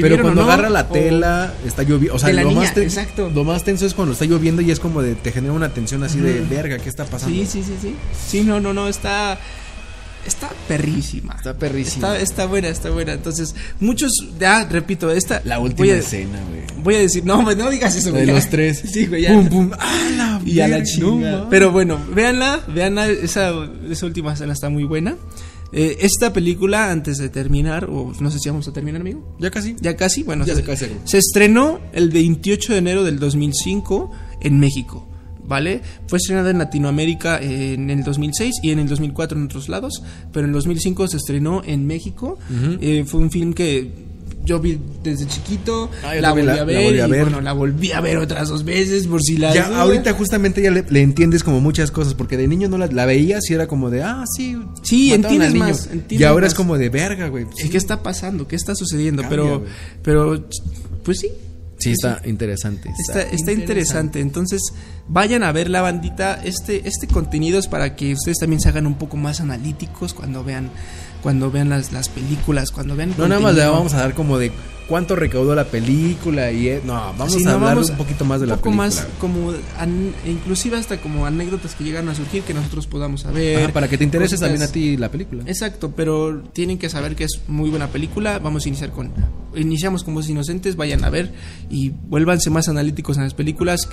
Pero 0.01 0.21
cuando 0.21 0.41
no, 0.43 0.51
agarra 0.51 0.69
la 0.69 0.81
o- 0.81 0.93
tela, 0.93 1.53
está 1.65 1.81
lloviendo. 1.83 2.15
O 2.15 2.19
sea, 2.19 2.29
De 2.29 2.35
lo, 2.35 2.49
niña, 2.49 2.61
más 2.61 2.73
ten- 2.73 2.83
exacto. 2.83 3.31
lo 3.33 3.43
más 3.43 3.63
tenso 3.63 3.85
es 3.85 3.93
cuando 3.93 4.13
está 4.13 4.25
lloviendo 4.25 4.61
y 4.61 4.69
es 4.69 4.79
como 4.79 5.01
de 5.01 5.15
te 5.15 5.31
genera 5.31 5.53
una 5.53 5.69
tensión 5.73 6.03
así 6.03 6.19
de 6.19 6.41
verga, 6.41 6.77
¿qué 6.77 6.87
está 6.89 7.05
pasando? 7.05 7.35
Sí, 7.35 7.45
sí, 7.47 7.63
sí, 7.63 7.73
sí. 7.81 7.95
Sí, 8.27 8.43
no, 8.43 8.59
no, 8.59 8.73
no, 8.73 8.87
está 8.87 9.39
está 10.25 10.49
perrísima. 10.67 11.33
Está 11.33 11.55
perrísima. 11.55 12.09
Está, 12.13 12.19
está 12.21 12.45
buena, 12.45 12.67
está 12.67 12.91
buena. 12.91 13.13
Entonces, 13.13 13.55
muchos, 13.79 14.11
ya 14.39 14.65
repito, 14.65 15.09
esta 15.09 15.41
La 15.45 15.57
última 15.59 15.93
a, 15.93 15.97
escena, 15.97 16.39
güey. 16.47 16.61
Voy 16.83 16.95
a 16.95 16.99
decir, 16.99 17.25
no, 17.25 17.41
no 17.41 17.69
digas 17.71 17.95
eso, 17.95 18.11
güey. 18.11 18.27
de 18.27 18.33
los 18.33 18.47
tres. 18.49 18.83
Sí, 18.91 19.07
güey, 19.07 19.23
ya. 19.23 19.33
Pum, 19.33 19.49
pum. 19.49 19.71
¡Ah, 19.79 20.09
la 20.15 20.41
Y 20.45 20.59
a 20.59 20.67
la 20.67 20.83
chingada. 20.83 21.37
No. 21.45 21.49
Pero 21.49 21.71
bueno, 21.71 21.97
véanla, 22.13 22.59
véanla, 22.67 23.07
esa, 23.07 23.51
esa 23.89 24.05
última 24.05 24.33
escena 24.33 24.53
está 24.53 24.69
muy 24.69 24.83
buena. 24.83 25.15
Eh, 25.73 25.97
esta 26.01 26.33
película, 26.33 26.91
antes 26.91 27.17
de 27.17 27.29
terminar, 27.29 27.85
o 27.85 28.11
no 28.19 28.29
sé 28.31 28.39
si 28.39 28.49
vamos 28.49 28.67
a 28.67 28.73
terminar, 28.73 29.01
amigo. 29.01 29.35
Ya 29.39 29.49
casi. 29.51 29.75
Ya 29.79 29.95
casi, 29.95 30.23
bueno, 30.23 30.45
Ya 30.45 30.55
se, 30.55 30.63
casi. 30.63 30.85
se 31.05 31.17
estrenó 31.17 31.79
el 31.93 32.09
28 32.09 32.73
de 32.73 32.79
enero 32.79 33.03
del 33.03 33.19
2005 33.19 34.11
en 34.41 34.59
México. 34.59 35.07
¿vale? 35.43 35.81
Fue 36.07 36.17
estrenada 36.17 36.49
en 36.51 36.59
Latinoamérica 36.59 37.39
en 37.41 37.89
el 37.89 38.03
2006 38.05 38.55
y 38.63 38.69
en 38.71 38.79
el 38.79 38.87
2004 38.87 39.37
en 39.37 39.45
otros 39.45 39.67
lados, 39.67 40.01
pero 40.31 40.45
en 40.45 40.51
el 40.51 40.53
2005 40.53 41.07
se 41.09 41.17
estrenó 41.17 41.61
en 41.65 41.85
México. 41.85 42.37
Eh, 42.79 43.03
fue 43.05 43.19
un 43.19 43.31
film 43.31 43.51
que 43.53 43.91
yo 44.43 44.59
vi 44.59 44.79
desde 45.03 45.27
chiquito, 45.27 45.89
Ah, 46.03 46.15
la, 46.15 46.31
volví 46.31 46.43
la- 46.45 46.53
a 46.53 46.63
ver, 46.63 46.75
la 46.75 46.81
volví 46.83 46.99
a 47.01 47.07
y 47.07 47.11
ver. 47.11 47.21
bueno, 47.23 47.41
la 47.41 47.53
volví 47.53 47.91
a 47.91 48.01
ver 48.01 48.17
otras 48.17 48.49
dos 48.49 48.63
veces 48.63 49.07
por 49.07 49.21
si 49.21 49.37
la 49.37 49.53
Ya, 49.53 49.67
duda. 49.67 49.81
ahorita 49.81 50.13
justamente 50.13 50.61
ya 50.61 50.71
le, 50.71 50.83
le 50.89 51.01
entiendes 51.01 51.43
como 51.43 51.59
muchas 51.61 51.91
cosas, 51.91 52.13
porque 52.15 52.37
de 52.37 52.47
niño 52.47 52.67
no 52.69 52.77
la, 52.77 52.87
la 52.87 53.05
veías 53.05 53.49
y 53.49 53.53
era 53.53 53.67
como 53.67 53.89
de, 53.89 54.03
ah, 54.03 54.23
sí. 54.35 54.57
Sí, 54.83 55.13
entiendes 55.13 55.53
niño. 55.53 55.65
más, 55.65 55.85
entiendes 55.87 56.19
y 56.19 56.23
ahora 56.23 56.45
más. 56.45 56.53
es 56.53 56.57
como 56.57 56.77
de 56.77 56.89
verga, 56.89 57.27
güey. 57.29 57.45
Eh, 57.57 57.69
¿Qué 57.69 57.77
está 57.77 58.01
pasando? 58.03 58.47
¿Qué 58.47 58.55
está 58.55 58.73
sucediendo? 58.75 59.21
Cambia, 59.21 59.37
pero, 59.43 59.65
pero, 60.01 60.49
pues 61.03 61.19
sí, 61.19 61.29
Sí, 61.77 61.93
está 61.93 62.21
interesante. 62.25 62.91
Está, 63.07 63.23
está 63.23 63.51
interesante. 63.51 64.19
Entonces, 64.19 64.61
vayan 65.11 65.43
a 65.43 65.51
ver 65.51 65.69
la 65.69 65.81
bandita. 65.81 66.39
Este, 66.43 66.87
este 66.87 67.07
contenido 67.07 67.59
es 67.59 67.67
para 67.67 67.95
que 67.95 68.13
ustedes 68.13 68.37
también 68.39 68.61
se 68.61 68.69
hagan 68.69 68.87
un 68.87 68.95
poco 68.95 69.17
más 69.17 69.41
analíticos 69.41 70.13
cuando 70.13 70.43
vean, 70.43 70.69
cuando 71.21 71.51
vean 71.51 71.69
las, 71.69 71.91
las 71.91 72.09
películas, 72.09 72.71
cuando 72.71 72.95
vean. 72.95 73.13
No, 73.17 73.27
nada 73.27 73.41
más 73.41 73.55
le 73.55 73.65
vamos 73.65 73.93
a 73.93 73.97
dar 73.97 74.13
como 74.13 74.37
de 74.37 74.51
cuánto 74.87 75.15
recaudó 75.15 75.55
la 75.55 75.63
película 75.65 76.51
y... 76.51 76.67
eh, 76.67 76.81
no, 76.83 76.93
vamos 76.93 77.31
Sí, 77.33 77.41
a 77.43 77.45
no, 77.45 77.51
hablar 77.51 77.75
vamos 77.75 77.89
un 77.91 77.95
poquito 77.97 78.25
más 78.25 78.41
de 78.41 78.47
la 78.47 78.55
poco 78.55 78.71
película. 78.71 78.87
más 78.87 79.07
como 79.19 79.51
an- 79.79 80.13
e 80.25 80.31
inclusive 80.31 80.75
hasta 80.77 80.97
como 80.97 81.25
anécdotas 81.25 81.75
que 81.75 81.85
llegan 81.85 82.09
a 82.09 82.15
surgir 82.15 82.43
que 82.43 82.53
nosotros 82.53 82.87
podamos 82.87 83.21
saber 83.21 83.63
Ajá, 83.65 83.73
para 83.73 83.87
que 83.87 83.97
te 83.97 84.03
interese 84.03 84.35
cositas. 84.35 84.49
también 84.49 84.67
a 84.69 84.71
ti 84.71 84.97
la 84.97 85.09
película. 85.09 85.43
Exacto, 85.45 85.91
pero 85.95 86.41
tienen 86.51 86.77
que 86.77 86.89
saber 86.89 87.15
que 87.15 87.23
es 87.23 87.39
muy 87.47 87.69
buena 87.69 87.87
película. 87.87 88.39
Vamos 88.39 88.65
a 88.65 88.67
iniciar 88.69 88.91
con. 88.91 89.11
Iniciamos 89.55 90.03
con 90.05 90.13
Voces 90.13 90.31
Inocentes, 90.31 90.75
vayan 90.77 91.03
a 91.03 91.09
ver 91.09 91.33
y 91.69 91.89
vuélvanse 91.89 92.49
más 92.49 92.67
analíticos 92.69 93.15
en 93.17 93.23
las 93.23 93.33
películas. 93.33 93.87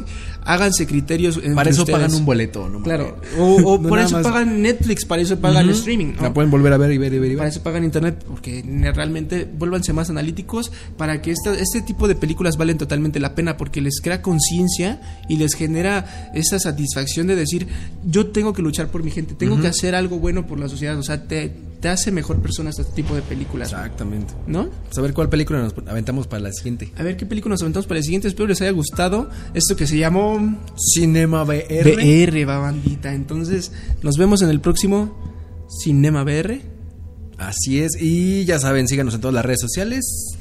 Háganse 0.44 0.86
criterios. 0.86 1.07
Para 1.54 1.70
eso 1.70 1.82
ustedes. 1.82 1.98
pagan 1.98 2.14
un 2.14 2.24
boleto, 2.24 2.68
¿no? 2.68 2.82
Claro, 2.82 3.16
o, 3.38 3.44
o 3.64 3.78
No 3.82 3.88
por 3.88 3.98
eso 3.98 4.16
más. 4.16 4.22
pagan 4.22 4.60
Netflix, 4.62 5.04
para 5.04 5.22
eso 5.22 5.38
pagan 5.40 5.66
Ujú. 5.68 5.76
streaming. 5.78 6.12
¿no? 6.16 6.22
La 6.22 6.34
pueden 6.34 6.50
volver 6.50 6.72
a 6.72 6.76
ver 6.76 6.92
y 6.92 6.98
ver 6.98 7.12
y 7.14 7.18
ver 7.18 7.32
y 7.32 7.34
Para 7.36 7.44
ver. 7.46 7.52
eso 7.54 7.62
pagan 7.62 7.84
internet, 7.84 8.24
porque 8.28 8.62
realmente 8.94 9.48
vuélvanse 9.58 9.92
más 9.92 10.10
analíticos 10.10 10.70
para 10.96 11.20
que 11.22 11.30
esta- 11.32 11.54
este 11.54 11.82
tipo 11.82 12.06
de 12.08 12.14
películas 12.14 12.56
valen 12.56 12.78
totalmente 12.78 13.20
la 13.20 13.34
pena, 13.34 13.56
porque 13.56 13.80
les 13.80 14.00
crea 14.00 14.22
conciencia 14.22 15.00
y 15.28 15.36
les 15.36 15.54
genera 15.54 16.30
esa 16.34 16.58
satisfacción 16.58 17.26
de 17.26 17.36
decir, 17.36 17.66
yo 18.04 18.26
tengo 18.28 18.52
que 18.52 18.62
luchar 18.62 18.88
por 18.88 19.02
mi 19.02 19.10
gente, 19.10 19.34
tengo 19.34 19.60
que 19.60 19.66
hacer 19.68 19.94
algo 19.94 20.18
bueno 20.18 20.46
por 20.46 20.58
la 20.60 20.68
sociedad, 20.68 20.98
o 20.98 21.02
sea, 21.02 21.24
te, 21.26 21.52
te 21.80 21.88
hace 21.88 22.10
mejor 22.10 22.40
persona 22.40 22.70
este 22.70 22.84
tipo 22.84 23.14
de 23.14 23.22
películas, 23.22 23.72
Exactamente. 23.72 24.34
¿no? 24.46 24.68
Saber 24.90 25.14
cuál 25.14 25.28
película 25.28 25.60
nos 25.60 25.74
aventamos 25.86 26.26
para 26.26 26.42
la 26.42 26.52
siguiente. 26.52 26.92
A 26.96 27.02
ver 27.02 27.16
qué 27.16 27.26
película 27.26 27.52
nos 27.52 27.62
aventamos 27.62 27.86
para 27.86 27.98
el 27.98 28.04
siguiente, 28.04 28.28
espero 28.28 28.48
les 28.48 28.60
haya 28.60 28.72
gustado 28.72 29.30
esto 29.54 29.76
que 29.76 29.86
se 29.86 29.98
llamó 29.98 30.58
Cinema 30.76 31.42
VR. 31.44 31.94
VR, 31.94 32.44
va 32.44 32.58
bandita, 32.58 33.14
entonces 33.14 33.72
nos 34.02 34.16
vemos 34.16 34.42
en 34.42 34.50
el 34.50 34.60
próximo 34.60 35.16
Cinema 35.82 36.22
VR. 36.22 36.60
Así 37.38 37.80
es. 37.80 37.92
Y 38.00 38.44
ya 38.44 38.58
saben, 38.58 38.88
síganos 38.88 39.14
en 39.14 39.20
todas 39.20 39.34
las 39.34 39.44
redes 39.44 39.60
sociales. 39.60 40.37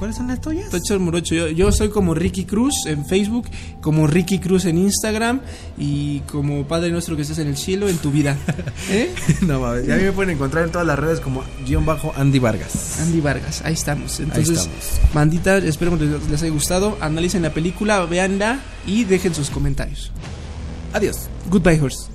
¿Cuáles 0.00 0.16
son 0.16 0.28
las 0.28 0.40
tuyas? 0.40 0.70
Tocho 0.70 0.94
el 0.94 1.00
Morocho. 1.00 1.34
Yo, 1.34 1.48
yo 1.48 1.70
soy 1.72 1.90
como 1.90 2.14
Ricky 2.14 2.46
Cruz 2.46 2.86
en 2.86 3.04
Facebook, 3.04 3.46
como 3.82 4.06
Ricky 4.06 4.38
Cruz 4.38 4.64
en 4.64 4.78
Instagram 4.78 5.42
y 5.76 6.20
como 6.20 6.66
Padre 6.66 6.90
Nuestro 6.90 7.16
que 7.16 7.22
estás 7.22 7.38
en 7.38 7.48
el 7.48 7.58
cielo 7.58 7.86
en 7.86 7.98
tu 7.98 8.10
vida. 8.10 8.34
¿Eh? 8.90 9.14
no 9.42 9.60
mames. 9.60 9.86
Y 9.86 9.92
a 9.92 9.96
mí 9.96 10.04
me 10.04 10.12
pueden 10.12 10.30
encontrar 10.30 10.64
en 10.64 10.72
todas 10.72 10.86
las 10.86 10.98
redes 10.98 11.20
como 11.20 11.44
guion 11.66 11.84
bajo 11.84 12.14
Andy 12.16 12.38
Vargas. 12.38 12.98
Andy 13.00 13.20
Vargas, 13.20 13.60
ahí 13.62 13.74
estamos. 13.74 14.18
Entonces, 14.20 14.60
estamos. 14.60 15.12
bandita, 15.12 15.58
espero 15.58 15.98
que 15.98 16.06
les, 16.06 16.30
les 16.30 16.42
haya 16.42 16.50
gustado. 16.50 16.96
Analicen 17.02 17.42
la 17.42 17.52
película, 17.52 18.02
véanla 18.06 18.58
y 18.86 19.04
dejen 19.04 19.34
sus 19.34 19.50
comentarios. 19.50 20.12
Adiós. 20.94 21.28
Goodbye, 21.50 21.78
horse. 21.78 22.06